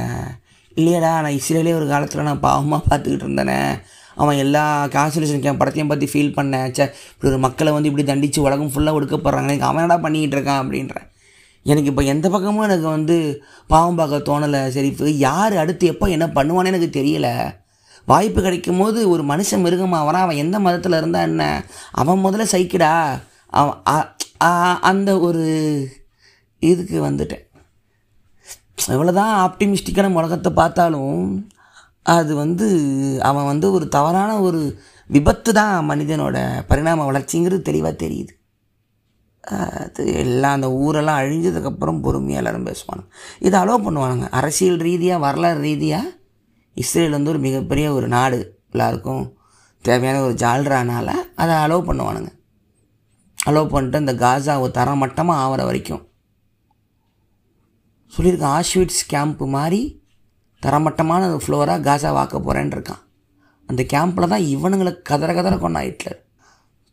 இல்லையடா 0.78 1.12
நான் 1.24 1.38
இஸ்ரேலே 1.40 1.72
ஒரு 1.78 1.86
காலத்தில் 1.92 2.26
நான் 2.28 2.44
பாவமாக 2.48 2.82
பார்த்துக்கிட்டு 2.90 3.26
இருந்தேனே. 3.26 3.60
அவன் 4.22 4.40
எல்லா 4.44 4.62
கான்சன்ட்ரேஷன் 4.94 5.44
கேம் 5.44 5.60
படத்தையும் 5.60 5.92
பற்றி 5.92 6.06
ஃபீல் 6.12 6.34
பண்ணேன். 6.38 6.70
சே 6.76 6.84
இப்படி 7.12 7.30
ஒரு 7.32 7.38
மக்களை 7.46 7.72
வந்து 7.76 7.88
இப்படி 7.90 8.06
தண்டித்து 8.10 8.40
உலகம் 8.46 8.72
ஃபுல்லாக 8.74 8.98
ஒடுக்கப்படுறாங்க 8.98 9.50
எனக்கு 9.52 9.68
அவன் 9.70 10.04
பண்ணிக்கிட்டு 10.06 10.36
இருக்கான் 10.38 10.62
அப்படின்ற 10.62 10.96
எனக்கு 11.70 11.90
இப்போ 11.90 12.02
எந்த 12.12 12.26
பக்கமும் 12.34 12.66
எனக்கு 12.66 12.88
வந்து 12.96 13.16
பாவம் 13.72 13.98
பார்க்க 14.00 14.26
தோணலை. 14.28 14.60
சரி 14.74 14.88
இப்போ 14.92 15.08
யார் 15.26 15.54
அடுத்து 15.62 15.86
எப்போ 15.92 16.06
என்ன 16.16 16.26
பண்ணுவானே 16.36 16.70
எனக்கு 16.72 16.90
தெரியல. 17.00 17.28
வாய்ப்பு 18.10 18.40
கிடைக்கும் 18.42 18.80
போது 18.82 18.98
ஒரு 19.14 19.22
மனுஷன் 19.30 19.64
மிருகமாக 19.64 20.06
வரான். 20.08 20.26
அவன் 20.26 20.42
எந்த 20.44 20.58
மதத்தில் 20.66 20.98
இருந்தால் 21.00 21.26
என்ன? 21.30 21.42
அவன் 22.02 22.24
முதல்ல 22.24 22.46
சைக்கிடா. 22.54 22.92
அவன் 23.60 23.76
அந்த 24.90 25.10
ஒரு 25.28 25.44
இதுக்கு 26.58 26.96
வந்துட்டேன். 27.08 27.44
எவ்வளோதான் 28.94 29.32
ஆப்டிமிஸ்டிக்கான 29.46 30.12
உலகத்தை 30.12 30.52
பார்த்தாலும் 30.52 31.46
அது 32.02 32.34
வந்து 32.34 32.66
அவன் 33.22 33.44
வந்து 33.44 33.72
ஒரு 33.72 33.88
தவறான 33.88 34.40
ஒரு 34.40 34.80
விபத்து 35.10 35.52
தான் 35.52 35.88
மனிதனோட 35.90 36.36
பரிணாம 36.70 37.04
வளர்ச்சிங்கிறது 37.10 37.62
தெளிவாக 37.62 37.94
தெரியுது. 38.04 38.32
அது 39.84 40.14
எல்லாம் 40.22 40.52
அந்த 40.52 40.70
ஊரெல்லாம் 40.70 41.20
அழிஞ்சதுக்கப்புறம் 41.22 42.00
பொறுமையாக 42.00 42.40
எல்லோரும் 42.40 42.68
பேசுவாங்க. 42.70 43.04
இதை 43.38 43.60
அலோவ் 43.60 43.86
பண்ணுவாங்க 43.86 44.28
அரசியல் 44.28 44.80
ரீதியாக 44.88 45.24
வரலாறு 45.26 45.60
ரீதியாக 45.60 46.14
இஸ்ரேல் 46.76 47.10
வந்து 47.10 47.32
ஒரு 47.34 47.38
மிகப்பெரிய 47.38 47.92
ஒரு 47.92 48.08
நாடு 48.08 48.38
எல்லாருக்கும் 48.72 49.36
தேவையான 49.82 50.20
ஒரு 50.20 50.34
ஜால்ரானால் 50.34 51.14
அதை 51.34 51.54
அலோவ் 51.64 51.88
பண்ணுவானுங்க. 51.88 52.30
அலோவ் 53.38 53.72
பண்ணிட்டு 53.72 53.98
இந்த 53.98 54.14
காசாவை 54.24 54.68
தரமட்டமாக 54.78 55.42
ஆகிற 55.44 55.64
வரைக்கும். 55.64 56.02
சொல்லியிருக்கான் 58.12 58.56
ஆஷ்விட்ஸ் 58.58 59.02
கேம்ப்பு 59.12 59.46
மாதிரி 59.56 59.80
தரமட்டமான 60.62 61.26
ஃப்ளோராக 61.42 61.84
காசா 61.88 62.10
வாக்க 62.18 62.36
போகிறேன்னு 62.38 62.76
இருக்கான். 62.76 63.02
அந்த 63.68 63.82
கேம்பில் 63.92 64.32
தான் 64.32 64.46
இவனுங்களை 64.54 64.92
கதற 65.10 65.30
கதற 65.34 65.54
கொண்டான் 65.58 65.86
ஹிட்லர். 65.88 66.18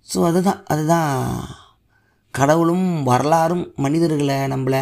ஸோ 0.07 0.17
அதுதான் 0.29 0.59
அதுதான் 0.73 1.11
கடவுளும் 2.33 2.87
வரலாறும் 3.09 3.65
மனிதர்களை 3.85 4.37
நம்மளை 4.53 4.81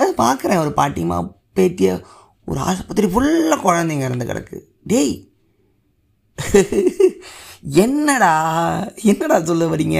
அது 0.00 0.10
பார்க்குறேன். 0.24 0.62
ஒரு 0.64 0.72
பாட்டியமா 0.78 1.18
பேத்திய 1.56 1.90
ஒரு 2.50 2.60
ஆஸ்பத்திரி 2.70 3.06
ஃபுல்லாக 3.12 3.64
குழந்தைங்க 3.66 4.08
இருந்து 4.08 4.30
கிடக்கு. 4.30 4.58
டேய் 4.90 5.14
என்னடா 7.84 8.32
என்னடா 9.12 9.36
சொல்ல 9.50 9.66
வரீங்க 9.74 9.98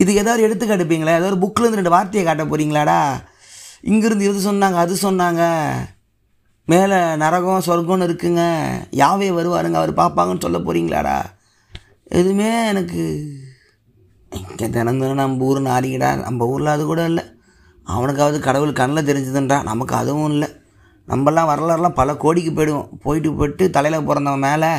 இதுக்கு 0.00 0.22
ஏதாவது 0.22 0.44
எடுத்து 0.46 0.64
காட்டுப்பீங்களா? 0.66 1.16
ஏதாவது 1.18 1.30
ஒரு 1.32 1.42
புக்கில் 1.44 1.64
இருந்து 1.64 1.80
ரெண்டு 1.80 1.96
வார்த்தையை 1.96 2.24
காட்ட 2.26 2.44
போகிறீங்களாடா 2.44 2.98
இங்கேருந்து 3.84 4.28
இது 4.28 4.52
சொன்னாங்க 4.52 4.78
அது 4.84 4.94
சொன்னாங்க. 5.02 5.42
மேலே 6.64 6.98
நரகம் 7.22 7.66
சொர்க்கம்னு 7.66 8.06
இருக்குங்க. 8.08 8.42
யாவே 9.02 9.28
வருவாருங்க 9.38 9.78
அவர் 9.80 9.92
பார்ப்பாங்கன்னு 10.00 10.44
சொல்ல 10.46 10.58
போகிறீங்களாடா 10.58 11.16
எதுவுமே 12.18 12.48
எனக்கு 12.68 13.02
இங்கே 14.38 14.66
தினம் 14.70 15.00
தினம் 15.00 15.20
நம்ம 15.20 15.44
ஊர் 15.44 15.60
நாரிக்கடா 15.62 16.10
நம்ம 16.24 16.46
ஊரில் 16.46 16.74
அது 16.74 16.84
கூட 16.84 17.04
இல்லை. 17.04 17.24
அவனுக்காவது 17.86 18.38
கடவுள் 18.38 18.78
கண்ணில் 18.80 19.08
தெரிஞ்சதுன்றா. 19.10 19.58
நமக்கு 19.62 19.94
அதுவும் 19.94 20.30
இல்லை. 20.30 20.48
நம்மலாம் 21.08 21.50
வரலாறுலாம் 21.52 21.98
பல 22.00 22.14
கோடிக்கு 22.24 22.52
போயிடுவோம். 22.52 22.90
போயிட்டு 23.04 23.30
போயிட்டு 23.38 23.64
தலையில் 23.76 24.06
பிறந்தவன் 24.08 24.44
மேலே 24.48 24.70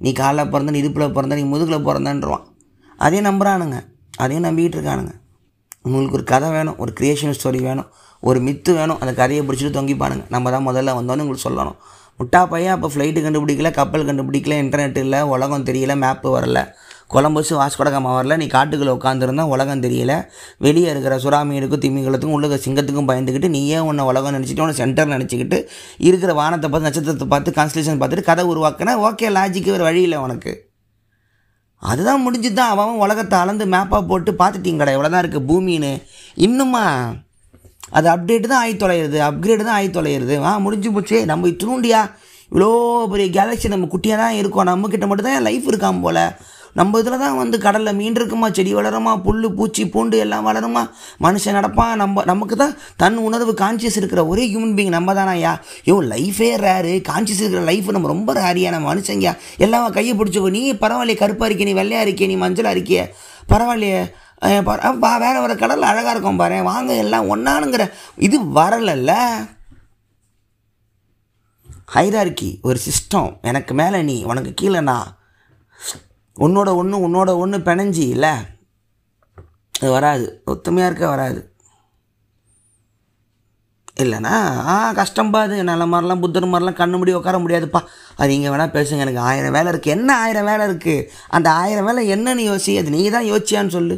நீ 0.00 0.12
காலில் 0.12 0.50
பிறந்த 0.52 0.72
நீ 0.72 0.80
இடுப்பில் 0.82 1.14
பிறந்த 1.16 1.34
நீ 1.34 1.42
முதுகில் 1.42 1.86
பிறந்தன்றான் 1.88 2.44
அதையும் 2.98 3.28
நம்புகிறானுங்க 3.28 3.78
அதையும் 4.22 4.46
நம்பிக்கிட்டு 4.48 4.76
இருக்கானுங்க. 4.78 5.12
உங்களுக்கு 5.86 6.16
ஒரு 6.18 6.24
கதை 6.24 6.48
வேணும் 6.50 6.78
ஒரு 6.78 6.92
க்ரியேஷன் 7.00 7.36
ஸ்டோரி 7.38 7.60
வேணும். 7.68 7.88
ஒரு 8.20 8.40
மித்து 8.40 8.70
வேணும். 8.74 8.98
அந்த 9.00 9.14
கதையை 9.14 9.42
பிடிச்சிட்டு 9.46 9.76
தொங்கிப்பானுங்க. 9.78 10.24
நம்ம 10.28 10.50
தான் 10.50 10.66
முதல்ல 10.68 10.96
வந்தோன்னு 10.98 11.24
உங்களுக்கு 11.24 11.48
சொல்லணும். 11.48 11.78
முட்டா 12.20 12.40
பையன் 12.50 12.74
அப்போ 12.74 12.88
ஃப்ளைட்டு 12.92 13.22
கண்டுபிடிக்கல 13.24 13.70
கப்பல் 13.70 14.08
கண்டுபிடிக்கல 14.08 14.56
இன்டர்நெட் 14.62 14.98
இல்லை 15.04 15.22
உலகம் 15.22 15.64
தெரியல 15.70 15.94
மேப்பு 16.04 16.28
வரல. 16.36 16.60
கொலம்பஸ் 17.14 17.50
வாஸ்கோடகாமா 17.58 18.12
வரல. 18.18 18.36
நீ 18.36 18.46
காட்டுக்குள்ளே 18.54 18.92
உட்காந்துருந்தா 18.98 19.44
உலகம் 19.54 19.82
தெரியல. 19.84 20.12
வெளியே 20.58 20.88
இருக்கிற 20.92 21.18
சுறாமீனுக்கும் 21.24 21.82
திமிங்கலத்துக்கும் 21.84 22.36
உள்ள 22.38 22.58
சிங்கத்துக்கும் 22.66 23.10
பயந்துக்கிட்டு 23.10 23.48
நீயே 23.48 23.78
உன்னை 23.78 24.04
உலகம் 24.04 24.34
நினச்சிட்டு 24.36 24.64
உன்னை 24.64 24.76
சென்டர் 24.80 25.12
நினச்சிக்கிட்டு 25.14 25.58
இருக்கிற 26.08 26.32
வானத்தை 26.40 26.70
பார்த்து 26.70 26.88
நட்சத்திரத்தை 26.88 27.28
பார்த்து 27.34 27.56
கான்ஸ்டலேஷன் 27.58 28.00
பார்த்துட்டு 28.00 28.28
கதை 28.30 28.44
உருவாக்கினா 28.52 28.94
ஓகே 29.08 29.28
லாஜிக்கு 29.36 29.72
ஒரு 29.76 29.82
வழி 29.88 30.02
இல்லை 30.02 30.18
உனக்கு. 30.18 30.54
அதுதான் 31.82 32.22
முடிஞ்சு 32.22 32.52
தான் 32.52 32.72
அவன் 32.74 33.02
உலகத்தை 33.04 33.38
அளந்து 33.38 33.64
மேப்பாக 33.66 34.02
போட்டு 34.10 34.32
பார்த்துட்டீங்கடா 34.32 34.94
இவ்வளோ 34.96 35.10
தான் 35.10 35.22
இருக்குது 35.24 35.48
பூமின்னு. 35.50 35.92
இன்னுமா? 36.36 36.84
அது 37.92 38.06
அப்டேட்டு 38.14 38.46
தான் 38.52 38.62
ஆகி 38.64 38.74
தொலைகிறது 38.82 39.18
அப்கிரேடு 39.28 39.62
தான் 39.68 39.78
ஆகி 39.78 39.90
தொலைகிறது. 39.98 40.36
ஆ 40.50 40.52
முடிஞ்சு 40.66 40.90
போச்சு. 40.96 41.18
நம்ம 41.30 41.48
இத்தினூண்டியா 41.52 42.02
இவ்வளோ 42.50 42.68
பெரிய 43.12 43.28
கேலக்ஸி 43.36 43.68
நம்ம 43.72 43.88
குட்டியாக 43.94 44.22
தான் 44.22 44.36
இருக்கோம். 44.40 44.68
நம்மக்கிட்ட 44.72 45.06
மட்டும் 45.08 45.28
தான் 45.28 45.48
லைஃப் 45.48 45.70
இருக்காம 45.70 46.02
போல். 46.06 46.22
நம்ம 46.78 46.98
இதில் 47.00 47.22
தான் 47.22 47.38
வந்து 47.40 47.56
கடலில் 47.64 47.96
மீன் 47.98 48.16
இருக்குமா? 48.18 48.48
செடி 48.56 48.72
வளருமா? 48.78 49.12
புல் 49.26 49.46
பூச்சி 49.58 49.84
பூண்டு 49.92 50.16
எல்லாம் 50.24 50.46
வளருமா? 50.48 50.82
மனுஷன் 51.26 51.56
நடப்பான். 51.58 51.92
நம்ம 52.02 52.24
நமக்கு 52.30 52.56
தான் 52.62 52.74
தன் 53.02 53.16
உணர்வு 53.28 53.52
கான்சியஸ் 53.62 53.96
இருக்கிற 54.00 54.22
ஒரே 54.32 54.44
ஹியூமன் 54.50 54.74
பீங் 54.78 54.92
நம்ம 54.96 55.14
தானா 55.18 55.34
ஐயா? 55.38 55.52
யோ 55.88 55.96
லைஃபே 56.12 56.50
ரேரு 56.64 56.94
கான்சியஸ் 57.10 57.42
இருக்கிற 57.42 57.62
லைஃப் 57.70 57.88
நம்ம 57.96 58.10
ரொம்ப 58.14 58.34
ரேரியா 58.40 58.70
நம்ம 58.74 58.88
மனுஷங்க 58.92 59.32
எல்லாம் 59.66 59.86
கையை 59.98 60.14
பிடிச்சிக்கோ. 60.20 60.50
நீ 60.58 60.62
பரவாயில்லையே 60.84 61.20
கருப்பாக 61.22 61.48
இருக்கே 61.50 61.68
நீ 61.70 61.76
வெள்ளையாக 61.80 62.06
இருக்கே 62.08 62.28
நீ 62.32 62.36
மஞ்சளாக 62.44 62.76
இருக்கிய 62.78 63.00
பரவாயில்லையே. 63.54 64.02
பாரு, 64.40 64.98
பா 64.98 65.16
வேறு 65.16 65.42
ஒரு 65.42 65.56
கடல் 65.56 65.88
அழகாக 65.90 66.10
இருக்கும் 66.10 66.36
பாரு. 66.36 66.62
வாங்க 66.62 66.94
எல்லாம் 66.94 67.28
ஒன்றானுங்கிற 67.34 67.84
இது 68.16 68.38
வரலல்ல. 68.58 69.12
ஹைரார்கி 71.94 72.60
ஒரு 72.68 72.78
சிஸ்டம் 72.86 73.30
எனக்கு 73.42 73.74
மேலே 73.74 74.02
நீ 74.02 74.24
உனக்கு 74.24 74.54
கீழே 74.54 74.80
நான். 74.80 75.10
உன்னோட 76.36 76.68
ஒன்று 76.80 76.96
உன்னோட 77.08 77.30
ஒன்று 77.42 77.58
பிணைஞ்சி 77.58 78.04
இல்லை? 78.14 78.32
அது 79.74 79.90
வராது. 79.90 80.26
ஒத்துமையாக 80.52 80.88
இருக்க 80.90 81.06
வராது. 81.08 81.40
இல்லைண்ணா 84.02 84.32
ஆ 84.70 84.92
கஷ்டம்பா 84.98 85.40
அது 85.46 85.58
நல்ல 85.68 85.84
மாதிரிலாம் 85.86 86.22
புத்தர் 86.24 86.46
மாதிரிலாம் 86.52 86.80
கண்ணு 86.80 86.98
முடி 86.98 87.12
உட்கார 87.18 87.38
முடியாதுப்பா. 87.38 87.80
அது 88.16 88.34
இங்கே 88.34 88.48
வேணால் 88.48 88.74
பேசுங்க 88.76 89.04
எனக்கு 89.06 89.22
ஆயிரம் 89.28 89.56
வேலை 89.58 89.72
இருக்குது 89.72 89.94
என்ன 89.96 90.16
ஆயிரம் 90.24 90.48
வேலை 90.50 90.66
இருக்குது 90.68 91.06
அந்த 91.28 91.48
ஆயிரம் 91.52 91.84
வேலை 91.84 92.02
என்னன்னு 92.14 92.44
யோசி? 92.50 92.78
அது 92.80 92.90
நீ 92.90 93.10
தான் 93.16 93.30
யோசிச்சியான்னு 93.32 93.74
சொல்லு. 93.78 93.96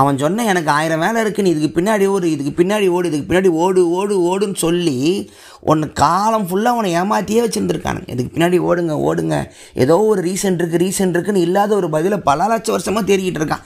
அவன் 0.00 0.20
சொன்ன 0.22 0.44
எனக்கு 0.52 0.70
ஆயிரம் 0.76 1.02
வேலை 1.04 1.18
இருக்கு 1.24 1.44
நீ 1.44 1.50
இதுக்கு 1.54 1.76
பின்னாடி 1.78 2.06
ஓடு 2.14 2.26
இதுக்கு 2.34 2.52
பின்னாடி 2.60 2.86
ஓடு 2.96 3.08
இதுக்கு 3.10 3.28
பின்னாடி 3.30 3.50
ஓடு 3.64 3.82
ஓடு 3.98 4.14
ஓடுன்னு 4.30 4.58
சொல்லி 4.64 4.96
உன்னை 5.70 5.86
காலம் 6.02 6.46
ஃபுல்லாக 6.48 6.78
உன்னை 6.78 6.90
ஏமாற்றியே 7.00 7.42
வச்சுருந்துருக்கானுங்க. 7.44 8.08
இதுக்கு 8.14 8.34
பின்னாடி 8.34 8.58
ஓடுங்க 8.68 8.96
ஓடுங்க. 9.08 9.36
ஏதோ 9.84 9.96
ஒரு 10.10 10.20
ரீசன் 10.28 10.58
இருக்குது 10.60 10.82
ரீசன் 10.84 11.14
இருக்குன்னு 11.14 11.46
இல்லாத 11.46 11.74
ஒரு 11.80 11.90
பதிலை 11.96 12.18
பல 12.28 12.48
லட்சம் 12.52 12.76
வருஷமாக 12.76 13.04
தேடிக்கிட்டு 13.10 13.42
இருக்கான். 13.42 13.64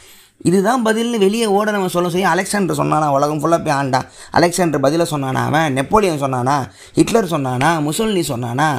இதுதான் 0.48 0.84
பதில்னு 0.86 1.18
வெளியே 1.24 1.46
ஓட 1.56 1.70
நம்ம 1.74 1.90
சொல்ல 1.94 2.10
சொல்லி 2.12 2.28
அலெக்சாண்டர் 2.34 2.80
சொன்னானா 2.82 3.08
உலகம் 3.16 3.40
ஃபுல்லாக 3.40 3.62
போய் 3.66 3.76
ஆண்டான். 3.80 4.06
அலெக்சாண்டர் 4.38 4.84
பதிலை 4.86 5.06
சொன்னானா 5.12 5.42
அவன் 5.48 5.74
நெப்போலியன் 5.78 6.22
சொன்னானா 6.24 6.56
ஹிட்லர் 6.98 7.32
சொன்னானா 7.34 7.70
முசோலினி 7.88 8.24
சொன்னானா 8.32 8.70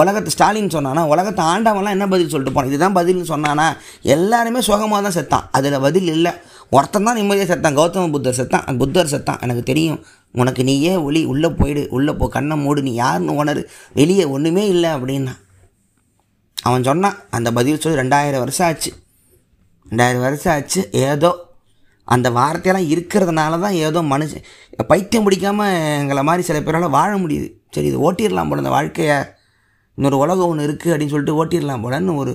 உலகத்தை 0.00 0.30
ஸ்டாலின் 0.34 0.74
சொன்னானா 0.74 1.02
உலகத்தை 1.12 1.42
ஆண்டவன்லாம் 1.52 1.94
என்ன 1.96 2.06
பதில் 2.12 2.30
சொல்லிட்டு 2.32 2.54
போனான்? 2.56 2.70
இதுதான் 2.72 2.96
பதில்னு 2.98 3.24
சொன்னானா? 3.32 3.64
எல்லாருமே 4.16 4.60
சுகமாக 4.66 5.00
தான் 5.06 5.16
செத்தான். 5.16 5.46
அதில் 5.56 5.76
பதில் 5.86 6.10
இல்லை. 6.16 6.32
ஒருத்தன் 6.76 7.06
தான் 7.08 7.18
நிம்மதியாக 7.18 7.48
செத்தான் 7.50 7.76
கௌதம 7.78 8.10
புத்தர் 8.14 8.38
செத்தான் 8.40 8.78
புத்தர் 8.80 9.12
செத்தான். 9.12 9.40
எனக்கு 9.44 9.62
தெரியும் 9.70 10.00
உனக்கு 10.40 10.62
நீயே 10.68 10.92
ஒளி 11.06 11.20
உள்ளே 11.32 11.48
போயிடு 11.60 11.82
உள்ளே 11.96 12.12
போ 12.20 12.26
கண்ணை 12.34 12.56
மூடு 12.64 12.80
நீ 12.88 12.92
யாருன்னு 13.02 13.38
உணரு. 13.42 13.62
வெளியே 13.98 14.24
ஒன்றுமே 14.34 14.64
இல்லை 14.74 14.90
அப்படின்னா. 14.96 15.34
அவன் 16.68 16.86
சொன்னான் 16.88 17.16
அந்த 17.36 17.48
பதில் 17.58 17.80
சொல்லி 17.82 18.00
ரெண்டாயிரம் 18.02 18.42
வருஷம் 18.44 18.66
ஆச்சு. 18.68 18.90
ரெண்டாயிரம் 19.90 20.26
வருஷம் 20.26 20.52
ஆச்சு 20.56 20.80
ஏதோ 21.08 21.30
அந்த 22.14 22.28
வார்த்தையெல்லாம் 22.38 22.88
இருக்கிறதுனால 22.92 23.58
தான் 23.64 23.76
ஏதோ 23.86 24.00
மனுஷன் 24.12 24.46
பைத்தியம் 24.90 25.26
பிடிக்காமல் 25.26 25.74
எங்களை 26.00 26.22
மாதிரி 26.28 26.42
சில 26.48 26.58
பேரால் 26.66 26.94
வாழ 26.96 27.10
முடியுது. 27.24 27.48
சரி 27.74 27.88
இது 27.90 27.98
ஓட்டிடலாம் 28.06 28.50
போல 28.50 28.62
இந்த 28.64 28.74
வாழ்க்கையை. 28.76 29.18
இன்னொரு 29.98 30.16
உலகம் 30.24 30.50
ஒன்று 30.50 30.66
இருக்குது 30.68 30.92
அப்படின்னு 30.92 31.14
சொல்லிட்டு 31.14 31.38
ஓட்டிடலாம் 31.40 31.84
போலன்னு 31.84 32.14
ஒரு 32.22 32.32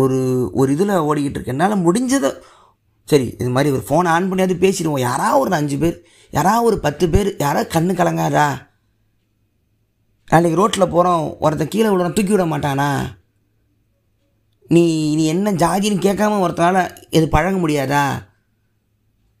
ஒரு 0.00 0.18
ஒரு 0.60 0.68
இதில் 0.74 0.92
ஓடிக்கிட்டு 1.08 1.38
இருக்கு. 1.38 1.54
என்னால் 1.54 1.82
முடிஞ்சதை 1.86 2.30
சரி 3.08 3.26
இது 3.40 3.50
மாதிரி 3.50 3.72
ஒரு 3.76 3.84
ஃபோனை 3.88 4.10
ஆன் 4.14 4.28
பண்ணியாவது 4.30 4.54
பேசிடுவோம். 4.64 5.04
யாராவது 5.08 5.40
ஒரு 5.40 5.50
அஞ்சு 5.60 5.76
பேர் 5.78 5.96
யாராவது 6.32 6.66
ஒரு 6.68 6.76
பத்து 6.84 7.04
பேர் 7.08 7.28
யாராவது 7.38 7.72
கண்ணு 7.74 7.92
கலங்காதா? 7.98 8.46
நாளைக்கு 10.28 10.60
ரோட்டில் 10.60 10.92
போகிறோம் 10.94 11.24
ஒருத்தன் 11.44 11.72
கீழே 11.74 11.88
விடுறான் 11.88 12.16
தூக்கி 12.18 12.32
விட 12.34 12.44
மாட்டானா? 12.52 12.88
நீ 14.70 14.84
நீ 15.16 15.24
என்ன 15.24 15.52
ஜாதின்னு 15.62 16.06
கேட்காம 16.06 16.38
ஒருத்தனால 16.44 16.78
இது 17.10 17.26
பழக 17.28 17.56
முடியாதா? 17.64 18.04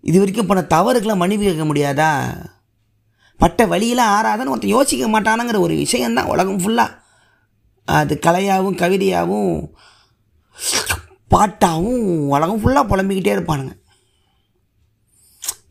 இது 0.04 0.18
வரைக்கும் 0.18 0.50
பண்ண 0.50 0.62
தவறுக்கெல்லாம் 0.74 1.22
மன்னிப்பு 1.22 1.44
கேட்க 1.46 1.64
முடியாதா? 1.70 2.10
பட்ட 3.40 3.66
வழியெல்லாம் 3.66 4.12
ஆறாதான்னு 4.16 4.52
ஒருத்தன் 4.52 4.76
யோசிக்க 4.76 5.06
மாட்டானுங்கிற 5.14 5.60
ஒரு 5.60 5.74
விஷயந்தான் 5.74 6.30
உலகம் 6.34 6.60
ஃபுல்லாக 6.64 6.96
அது 7.88 8.14
கலையாகவும் 8.26 8.78
கவிதையாகவும் 8.82 9.56
பாட்டாகவும் 11.30 12.28
உலகம் 12.28 12.60
ஃபுல்லாக 12.62 12.90
புலம்பிக்கிட்டே 12.90 13.32
இருப்பானுங்க. 13.36 13.72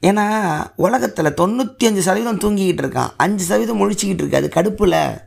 ஏன்னா 0.02 0.26
உலகத்தில் 0.76 1.38
தொண்ணூற்றி 1.42 1.86
அஞ்சு 1.86 2.02
சதவீதம் 2.02 2.40
தூங்கிக்கிட்டு 2.40 2.84
இருக்கான். 2.84 3.12
அஞ்சு 3.18 3.44
சதவீதம் 3.46 3.80
முழிச்சிக்கிட்டு 3.82 4.24
இருக்கு. 4.24 4.36
அது 4.36 4.50
கடுப்பில். 4.50 5.22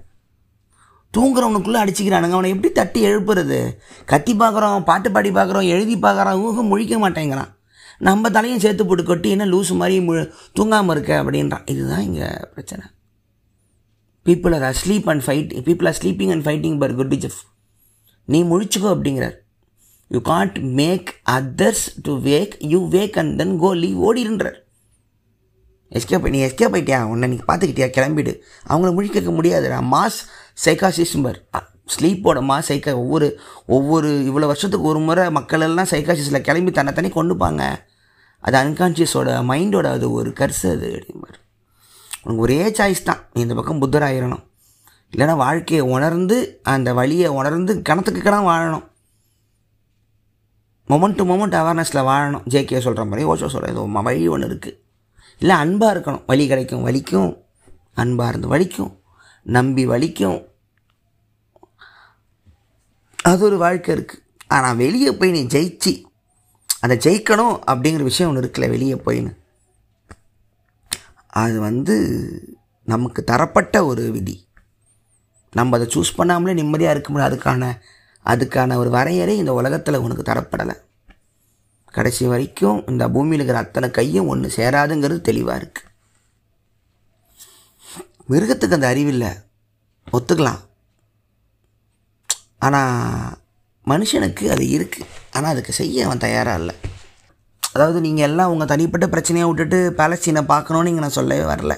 தூங்குறவனுக்குள்ளே 1.16 1.78
அடிச்சுக்கிறானுங்க. 1.82 2.36
அவனை 2.38 2.50
எப்படி 2.50 2.72
தட்டி 2.72 3.06
எழுப்புறது? 3.06 3.76
கத்தி 4.04 4.34
பார்க்குறோம் 4.34 4.84
பாட்டு 4.84 5.10
பாடி 5.10 5.30
பார்க்குறோம் 5.30 5.68
எழுதி 5.68 5.96
பார்க்குறான் 5.96 6.40
ஊகம் 6.40 6.70
முழிக்க 6.72 6.96
மாட்டேங்கிறான். 7.04 7.52
நம்ம 7.98 8.30
தலையும் 8.30 8.60
சேர்த்து 8.60 8.86
போட்டு 8.86 9.04
கொட்டி 9.04 9.30
என்ன 9.30 9.46
லூஸ் 9.46 9.76
மாதிரி 9.76 10.00
மு 10.00 10.14
தூங்காமல் 10.58 10.90
இருக்க 10.90 11.22
அப்படின்றான். 11.22 11.70
இதுதான் 11.70 12.00
இங்கே 12.00 12.28
பிரச்சனை. 12.54 12.84
People 14.26 14.54
are 14.58 14.74
asleep 14.74 15.08
and 15.08 15.22
fight 15.26 15.52
people 15.66 15.86
are 15.86 15.98
sleeping 16.02 16.30
and 16.30 16.46
fighting 16.46 16.78
for 16.78 16.94
good 16.94 17.14
Jeff 17.14 17.40
நீ 18.24 18.42
முழிச்சுக்கோ 18.42 18.88
அப்படிங்கிறார். 18.96 19.36
You 20.08 20.20
can't 20.20 20.60
make 20.60 21.08
others 21.30 21.86
to 22.02 22.12
wake 22.20 22.54
you 22.58 22.88
wake 22.88 23.16
and 23.18 23.38
then 23.38 23.58
go 23.58 23.74
leave 23.74 24.00
ஓடிடுன்றார் 24.08 24.58
escape 25.90 26.30
நீ 26.30 26.38
எஸ்கேப் 26.44 26.76
ஆகிட்டியா 26.76 27.02
உன்னை 27.02 27.28
நீ 27.28 27.34
பார்த்துக்கிட்டியா? 27.34 27.88
கிளம்பிடு. 27.96 28.32
அவங்கள 28.68 28.90
முழிக்க 28.96 29.34
முடியாதுடா. 29.38 29.78
மாஸ் 29.94 30.18
சைக்காசிஸ்ம்பர் 30.64 31.38
ஸ்லீப்போட 31.94 32.38
மாஸ் 32.50 32.68
சைக்கா 32.68 32.92
ஒவ்வொரு 32.94 33.38
ஒவ்வொரு 33.66 34.08
இவ்வளோ 34.08 34.46
வருஷத்துக்கு 34.52 34.86
ஒரு 34.86 34.98
முறை 34.98 35.30
மக்கள் 35.30 35.60
எல்லாம் 35.60 35.86
சைக்காசிஸில் 35.90 36.40
கிளம்பி 36.40 36.70
தன்னை 36.70 36.92
தனி 36.92 37.08
கொண்டுப்பாங்க 37.08 37.62
அது 38.38 38.56
அன்கான்ஷியஸோட 38.58 39.30
மைண்டோட 39.50 39.86
அது 39.86 40.12
ஒரு 40.12 40.30
கர்சு 40.30 40.66
அது 40.70 40.88
அப்படிம்பார். 40.96 41.38
உனக்கு 42.22 42.42
ஒரே 42.42 42.68
சாய்ஸ் 42.68 43.02
தான். 43.02 43.20
நீ 43.32 43.40
இந்த 43.40 43.54
பக்கம் 43.54 43.82
புத்தராயிரணும். 43.82 44.44
இல்லைன்னா 45.12 45.36
வாழ்க்கையை 45.36 45.86
உணர்ந்து 45.88 46.60
அந்த 46.62 46.94
வழியை 46.94 47.28
உணர்ந்து 47.28 47.82
கணத்துக்கு 47.82 48.22
கணம் 48.22 48.46
வாழணும். 48.46 48.84
மொமெண்ட் 50.90 51.18
டு 51.18 51.24
மொமெண்ட் 51.30 51.56
அவேர்னஸில் 51.60 52.06
வாழணும். 52.08 52.44
ஜேகே 52.52 52.80
சொல்கிற 52.86 53.04
மாதிரி 53.04 53.28
ஓஷோ 53.28 53.48
சொல்கிற 53.54 53.72
ஏதோ 53.72 53.82
ஒரு 53.86 54.02
வழி 54.08 54.28
ஒன்று 54.34 54.48
இருக்குது 54.48 54.78
இல்லை 55.38 55.56
அன்பாக 55.56 55.94
இருக்கணும். 55.94 56.22
வழி 56.26 56.44
கிடைக்கும் 56.46 56.84
வலிக்கும். 56.88 57.30
அன்பாக 57.94 58.30
இருந்து 58.30 58.48
வலிக்கும். 58.54 58.92
நம்பி 59.42 59.86
வலிக்கும். 59.86 60.38
அது 63.30 63.44
ஒரு 63.44 63.56
வாழ்க்கை 63.58 63.96
இருக்குது 63.96 64.22
ஆனால் 64.46 64.76
வெளியே 64.76 65.10
போய் 65.12 65.30
நீ 65.30 65.42
ஜெயிச்சு 65.54 65.92
அதை 66.80 66.96
ஜெயிக்கணும் 66.96 67.54
அப்படிங்கிற 67.72 68.02
விஷயம் 68.02 68.30
ஒன்று 68.30 68.44
இருக்குல்ல 68.44 68.68
வெளியே 68.68 68.94
போயின்னு. 68.94 69.32
அது 71.26 71.56
வந்து 71.60 71.94
நமக்கு 72.82 73.24
தரப்பட்ட 73.24 73.76
ஒரு 73.86 74.02
விதி. 74.10 74.36
நம்ம 75.52 75.76
அதை 75.76 75.88
சூஸ் 75.94 76.16
பண்ணாமலே 76.18 76.52
நிம்மதியாக 76.60 76.94
இருக்க 76.94 77.10
முடியாது 77.12 77.34
அதுக்கான 77.34 77.70
அதுக்கான 78.32 78.76
ஒரு 78.82 78.90
வரையறை 78.96 79.34
இந்த 79.42 79.52
உலகத்தில் 79.60 80.04
உனக்கு 80.04 80.24
தரப்படலை. 80.30 80.76
கடைசி 81.96 82.24
வரைக்கும் 82.32 82.78
இந்த 82.90 83.04
பூமியில் 83.14 83.38
இருக்கிற 83.40 83.60
அத்தனை 83.64 83.88
கையும் 83.98 84.30
ஒன்று 84.32 84.48
சேராதுங்கிறது 84.58 85.20
தெளிவாக 85.28 85.60
இருக்குது 85.60 85.92
மிருகத்துக்கு 88.30 88.76
அந்த 88.78 88.88
அறிவில்லை 88.92 89.30
ஒத்துக்கலாம். 90.16 90.60
ஆனால் 92.66 93.32
மனுஷனுக்கு 93.90 94.44
அது 94.54 94.64
இருக்குது 94.76 95.10
ஆனால் 95.36 95.52
அதுக்கு 95.54 95.72
செய்ய 95.80 96.06
அவன் 96.06 96.22
தயாராக 96.26 96.60
இல்லை. 96.60 96.74
அதாவது 97.74 97.98
நீங்கள் 98.06 98.26
எல்லாம் 98.28 98.52
உங்கள் 98.52 98.70
தனிப்பட்ட 98.70 99.06
பிரச்சனையை 99.14 99.46
விட்டுட்டு 99.48 99.78
பாலஸ்தீனை 100.00 100.42
பார்க்கணுன்னு 100.52 100.90
இங்கே 100.92 101.04
நான் 101.04 101.18
சொல்லவே 101.18 101.44
வரல. 101.52 101.74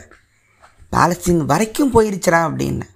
பாலஸ்தீன் 0.94 1.42
வரைக்கும் 1.52 1.94
போயிருச்சுடா 1.96 2.40
அப்படின்னு. 2.48 2.86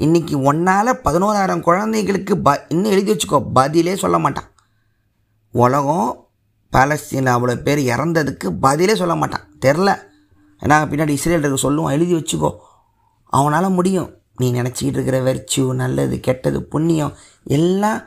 இன்றைக்கி 0.00 0.42
ஒன்றால் 0.42 1.00
பதினோராயிரம் 1.04 1.60
குழந்தைகளுக்கு 1.60 2.38
ப 2.38 2.64
இன்னும் 2.68 2.90
எழுதி 2.90 3.12
வச்சுக்கோ 3.12 3.38
பதிலே 3.52 3.96
சொல்ல 3.96 4.18
மாட்டான். 4.18 4.48
உலகம் 5.50 6.28
பாலஸ்தீனில் 6.72 7.32
அவ்வளோ 7.34 7.62
பேர் 7.62 7.78
இறந்ததுக்கு 7.78 8.50
பதிலே 8.60 8.94
சொல்ல 8.94 9.14
மாட்டான். 9.14 9.46
தெரில. 9.66 9.98
ஏன்னா 10.60 10.76
பின்னாடி 10.90 11.16
இஸ்ரேலுக்கு 11.16 11.56
சொல்லுவான் 11.62 11.90
எழுதி 11.90 12.14
வச்சுக்கோ. 12.14 12.50
அவனால் 13.24 13.70
முடியும். 13.70 14.10
நீ 14.36 14.52
நினச்சிக்கிட்டு 14.52 14.96
இருக்கிற 14.98 15.20
வெறிச்சு 15.20 15.74
நல்லது 15.74 16.20
கெட்டது 16.20 16.62
புண்ணியம் 16.62 17.16
எல்லாம் 17.44 18.02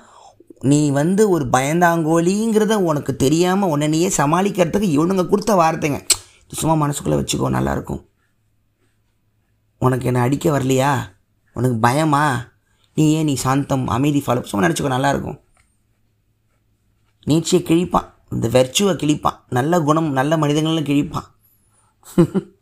நீ 0.59 0.91
வந்து 0.91 1.29
ஒரு 1.29 1.45
பயந்தாங்கோலிங்கிறத 1.45 2.73
உனக்கு 2.73 3.15
தெரியாமல் 3.15 3.69
உடனேயே 3.69 4.11
சமாளிக்கிறதுக்கு 4.17 4.89
இவனுங்க 4.97 5.29
கொடுத்த 5.29 5.55
வார்த்தைங்க. 5.55 6.07
சும்மா 6.53 6.87
மனசுக்குள்ளே 6.87 7.17
வச்சுக்கோ 7.21 7.49
நல்லாயிருக்கும் 7.57 8.05
உனக்கு 9.77 10.05
என்னை 10.05 10.21
அடிக்க 10.21 10.59
வரலையா? 10.59 10.93
உனக்கு 11.53 11.77
பயமா? 11.77 12.47
நீ 12.93 13.13
ஏன் 13.13 13.23
நீ 13.23 13.33
சாந்தம் 13.33 13.87
அமைதி 13.87 14.23
ஃபாலோ 14.25 14.41
சும்மா 14.41 14.67
நினச்சிக்கோ 14.67 14.93
நல்லாயிருக்கும். 14.93 15.39
நீச்சியை 17.27 17.61
கிழிப்பான். 17.63 18.09
இந்த 18.29 18.47
வெர்ச்சுவை 18.47 18.93
கிழிப்பான். 18.95 19.39
நல்ல 19.49 19.81
குணம் 19.81 20.11
நல்ல 20.11 20.37
மனிதங்களும் 20.37 20.85
கிழிப்பான். 20.85 21.27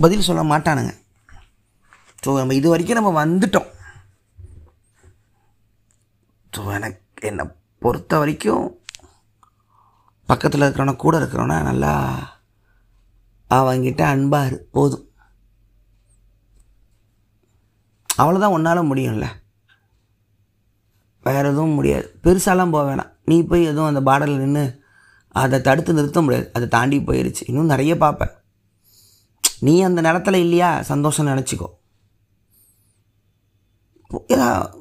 பதில் 0.00 0.20
சொல்ல 0.20 0.42
மாட்டானுங்க. 0.42 0.92
ஸோ 2.26 2.36
நம்ம 2.36 2.54
இது 2.54 2.68
வரைக்கும் 2.68 3.04
நம்ம 3.04 3.24
வந்துட்டோம். 3.24 3.66
ஸோ 6.56 6.72
எனக்கு 6.72 7.28
என்னை 7.28 7.44
பொறுத்த 7.78 8.18
வரைக்கும் 8.18 8.80
பக்கத்தில் 10.26 10.60
இருக்கிறவன 10.60 10.96
கூட 10.96 11.18
இருக்கிறவன 11.18 11.62
நல்லா 11.62 11.92
அவங்கிட்ட 13.50 14.02
அன்பாரு. 14.14 14.54
போதும். 14.54 15.05
அவ்வளோதான் 18.18 18.54
உன்னால் 18.56 18.88
முடியும்ல. 18.90 19.26
வேறு 21.22 21.48
எதுவும் 21.48 21.76
முடியாது. 21.78 22.18
பெருசாலாம் 22.22 22.70
போக 22.70 22.84
வேணாம். 22.88 23.12
நீ 23.24 23.42
போய் 23.42 23.64
எதுவும் 23.64 23.88
அந்த 23.88 24.02
பாடலில் 24.02 24.38
நின்று 24.38 24.82
அதை 25.28 25.60
தடுத்து 25.60 25.92
நிறுத்த 25.92 26.22
முடியாது. 26.22 26.50
அதை 26.52 26.68
தாண்டி 26.68 26.98
போயிடுச்சு 26.98 27.42
இன்னும் 27.46 27.72
நிறைய 27.72 27.96
பார்ப்பேன். 27.96 28.34
நீ 29.58 29.80
அந்த 29.80 30.02
நிலத்துல 30.02 30.34
இல்லையா? 30.34 30.82
சந்தோஷம் 30.82 31.26
நினச்சிக்கோ. 31.26 31.68
ஏதா 34.26 34.74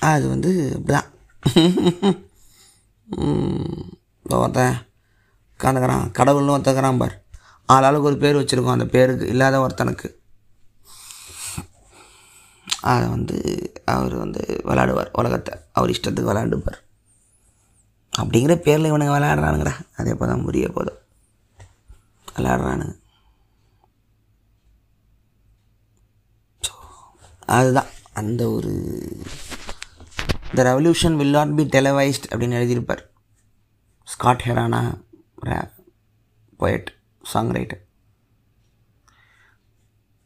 அது 0.00 0.28
வந்து 0.28 0.52
இப்படிதான். 0.78 1.08
ஒருத்தன் 4.30 4.78
உட்காந்துக்கிறான் 5.58 6.08
கடவுள்னு 6.18 6.54
ஒருத்தக்கிறான் 6.56 6.98
பார். 6.98 7.21
ஆளாளுக்கு 7.68 8.08
ஒரு 8.10 8.16
பேர் 8.16 8.36
வச்சுருக்கோம். 8.36 8.76
அந்த 8.76 8.86
பேருக்கு 8.86 9.26
இல்லாத 9.26 9.58
ஒருத்தனுக்கு. 9.66 10.08
அதை 12.80 13.08
வந்து 13.08 13.36
அவர் 13.84 14.14
வந்து 14.14 14.42
விளாடுவார் 14.64 15.10
உலகத்தை. 15.12 15.54
அவர் 15.72 15.90
இஷ்டத்துக்கு 15.90 16.30
விளாண்டுப்பார் 16.30 16.80
அப்படிங்கிற 18.20 18.54
பேரில் 18.56 18.90
இவனுங்க 18.90 19.12
விளாட்றானுங்கடா 19.14 19.74
அது 19.96 20.10
எப்போ 20.10 20.26
தான் 20.26 20.44
புரிய 20.44 20.68
போதும். 20.68 21.00
விளாட்றானுங்க 22.36 23.00
அதுதான். 27.46 27.90
அந்த 28.20 28.42
ஒரு 28.50 28.72
the 30.54 30.62
revolution 30.70 31.16
will 31.20 31.36
not 31.38 31.54
be 31.56 31.64
televised 31.64 32.28
அப்படின்னு 32.30 32.58
எழுதியிருப்பார். 32.60 33.02
ஸ்காட் 34.04 34.44
ஹெரானா 34.46 34.82
poet. 36.58 37.01
சாங் 37.30 37.52
ரைட்டர் 37.56 37.80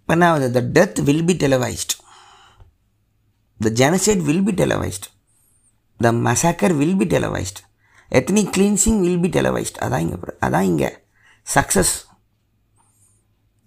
இப்போ 0.01 0.13
என்ன 0.17 0.31
ஆகுது 0.31 0.49
the 0.57 0.63
death 0.79 0.99
will 1.09 1.25
be 1.25 1.37
televised 1.45 1.95
the 3.61 3.73
genocide 3.83 4.23
will 4.29 4.45
be 4.49 4.55
televised 4.63 5.07
the 6.01 6.13
massacre 6.27 6.75
will 6.81 6.99
be 7.03 7.07
televised 7.15 7.61
ethnic 8.11 8.45
cleansing 8.57 9.01
will 9.05 9.23
be 9.25 9.29
televised 9.39 9.79
அதான் 9.85 10.05
இங்கே 10.07 10.19
அதான் 10.49 10.69
இங்கே 10.73 10.91
சக்ஸஸ் 11.55 11.95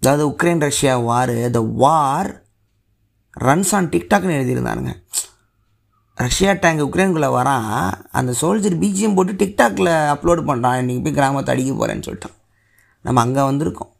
அதாவது 0.02 0.24
Ukraine 0.30 0.62
Russia 0.68 0.96
war 1.08 1.34
the 1.50 1.60
war 1.82 2.30
runs 3.36 3.72
on 3.76 3.88
டிக்டாக்னு 3.88 4.36
எழுதியிருந்தானுங்க. 4.38 4.92
Russia 6.18 6.52
tank 6.52 6.84
உக்ரைனுக்குள்ளே 6.86 7.28
வரான் 7.36 7.68
அந்த 8.10 8.32
சோல்ஜர் 8.40 8.76
பிஜிஎம் 8.82 9.14
போட்டு 9.14 9.32
டிக்டாக்ல 9.32 9.90
அப்லோட் 10.14 10.42
பண்ணுறான் 10.48 10.78
இன்றைக்கி 10.80 11.02
போய் 11.02 11.16
கிராமத்தை 11.18 11.54
அடிக்க 11.54 11.72
போகிறேன்னு 11.72 12.06
சொல்லிட்டான். 12.06 12.36
நம்ம 13.04 13.20
அங்கே 13.24 13.42
வந்திருக்கோம். 13.48 13.92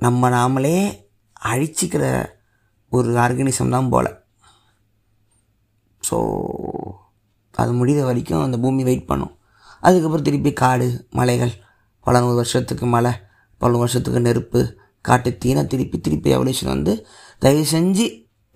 நம்ம 0.00 0.28
நாமளே 0.36 0.76
அழிச்சிக்கிற 1.50 2.04
ஒரு 2.92 3.08
ஆர்கனிசம் 3.24 3.74
தான் 3.74 3.90
போல். 3.92 4.10
ஸோ 6.02 6.16
அது 7.54 7.72
முடிகிற 7.78 8.04
வரைக்கும் 8.08 8.44
அந்த 8.46 8.56
பூமி 8.64 8.82
வெயிட் 8.88 9.10
பண்ணும். 9.10 9.34
அதுக்கப்புறம் 9.82 10.26
திருப்பி 10.28 10.52
காடு 10.62 10.86
மலைகள் 11.18 11.52
பல 12.06 12.20
நூறு 12.22 12.36
வருஷத்துக்கு 12.40 12.86
மழை 12.86 13.12
பல 13.60 13.78
வருஷத்துக்கு 13.82 14.20
நெருப்பு 14.26 14.60
காட்டு 15.04 15.30
தீனை 15.42 15.62
திருப்பி 15.66 15.96
திருப்பி 16.00 16.30
எவல்யூஷன் 16.36 16.72
வந்து 16.74 16.92
தயவு 17.42 17.64
செஞ்சு 17.74 18.06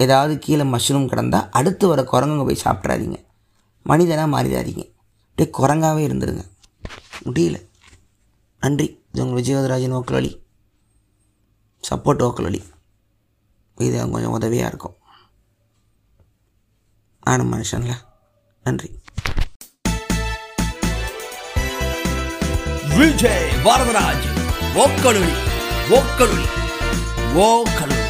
ஏதாவது 0.01 0.35
கீழே 0.39 0.65
மஷ்ரூம் 0.73 1.09
கிடந்தால் 1.13 1.49
அடுத்து 1.59 1.85
வர 1.93 2.01
குரங்குங்க 2.13 2.45
போய் 2.49 2.65
சாப்பிட்றாதீங்க 2.65 3.19
மனிதனாக 3.87 4.29
மாறிடாதீங்க. 4.35 4.85
அப்படியே 5.29 5.49
குரங்காவே 5.59 6.03
இருந்துருங்க. 6.09 6.45
முடியல. 7.27 7.57
நன்றி. 8.67 8.87
இது 9.13 9.25
உங்கள் 9.25 9.43
விஜயவதராஜன் 9.43 9.95
ஓக்கலி 9.97 10.31
சப்போர்ட் 11.89 12.23
ஓக்கலி 12.27 12.61
இது 13.77 14.11
கொஞ்சம் 14.11 14.31
உதவியாக 14.31 14.69
இருக்கும். 14.69 14.97
ஆன 17.21 17.43
மனுஷன்ல. 17.43 17.95
நன்றி. 18.63 18.89
விஜய் 22.97 23.47
வரதராஜ் 23.65 24.27
ஓக்கலுளி 24.85 25.37
ஓக்கலுளி 25.99 26.49
ஓக்கலுளி 27.47 28.05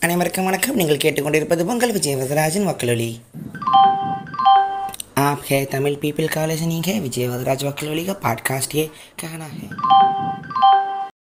அனைவருக்கும் 0.00 0.44
வணக்கம். 0.44 0.74
நீங்கள் 0.74 1.02
கேட்டுக்கொண்டிருப்பது 1.04 1.66
பொங்கல் 1.66 1.92
விஜய் 1.92 2.16
வரதராஜன் 2.16 2.68
ஓக்கலுளி 2.72 3.10
आप 5.18 5.42
है 5.50 5.64
तमिल 5.64 5.96
पीपल 5.96 6.28
कॉलेज 6.28 6.62
नहीं 6.62 6.82
है, 6.82 7.00
विजय 7.00 7.28
वदराज 7.28 7.64
वक्लवली 7.64 8.04
का 8.06 8.12
पॉडकास्ट 8.12 8.74
ये 8.74 8.90
कहना 9.20 9.44
है? 9.44 9.68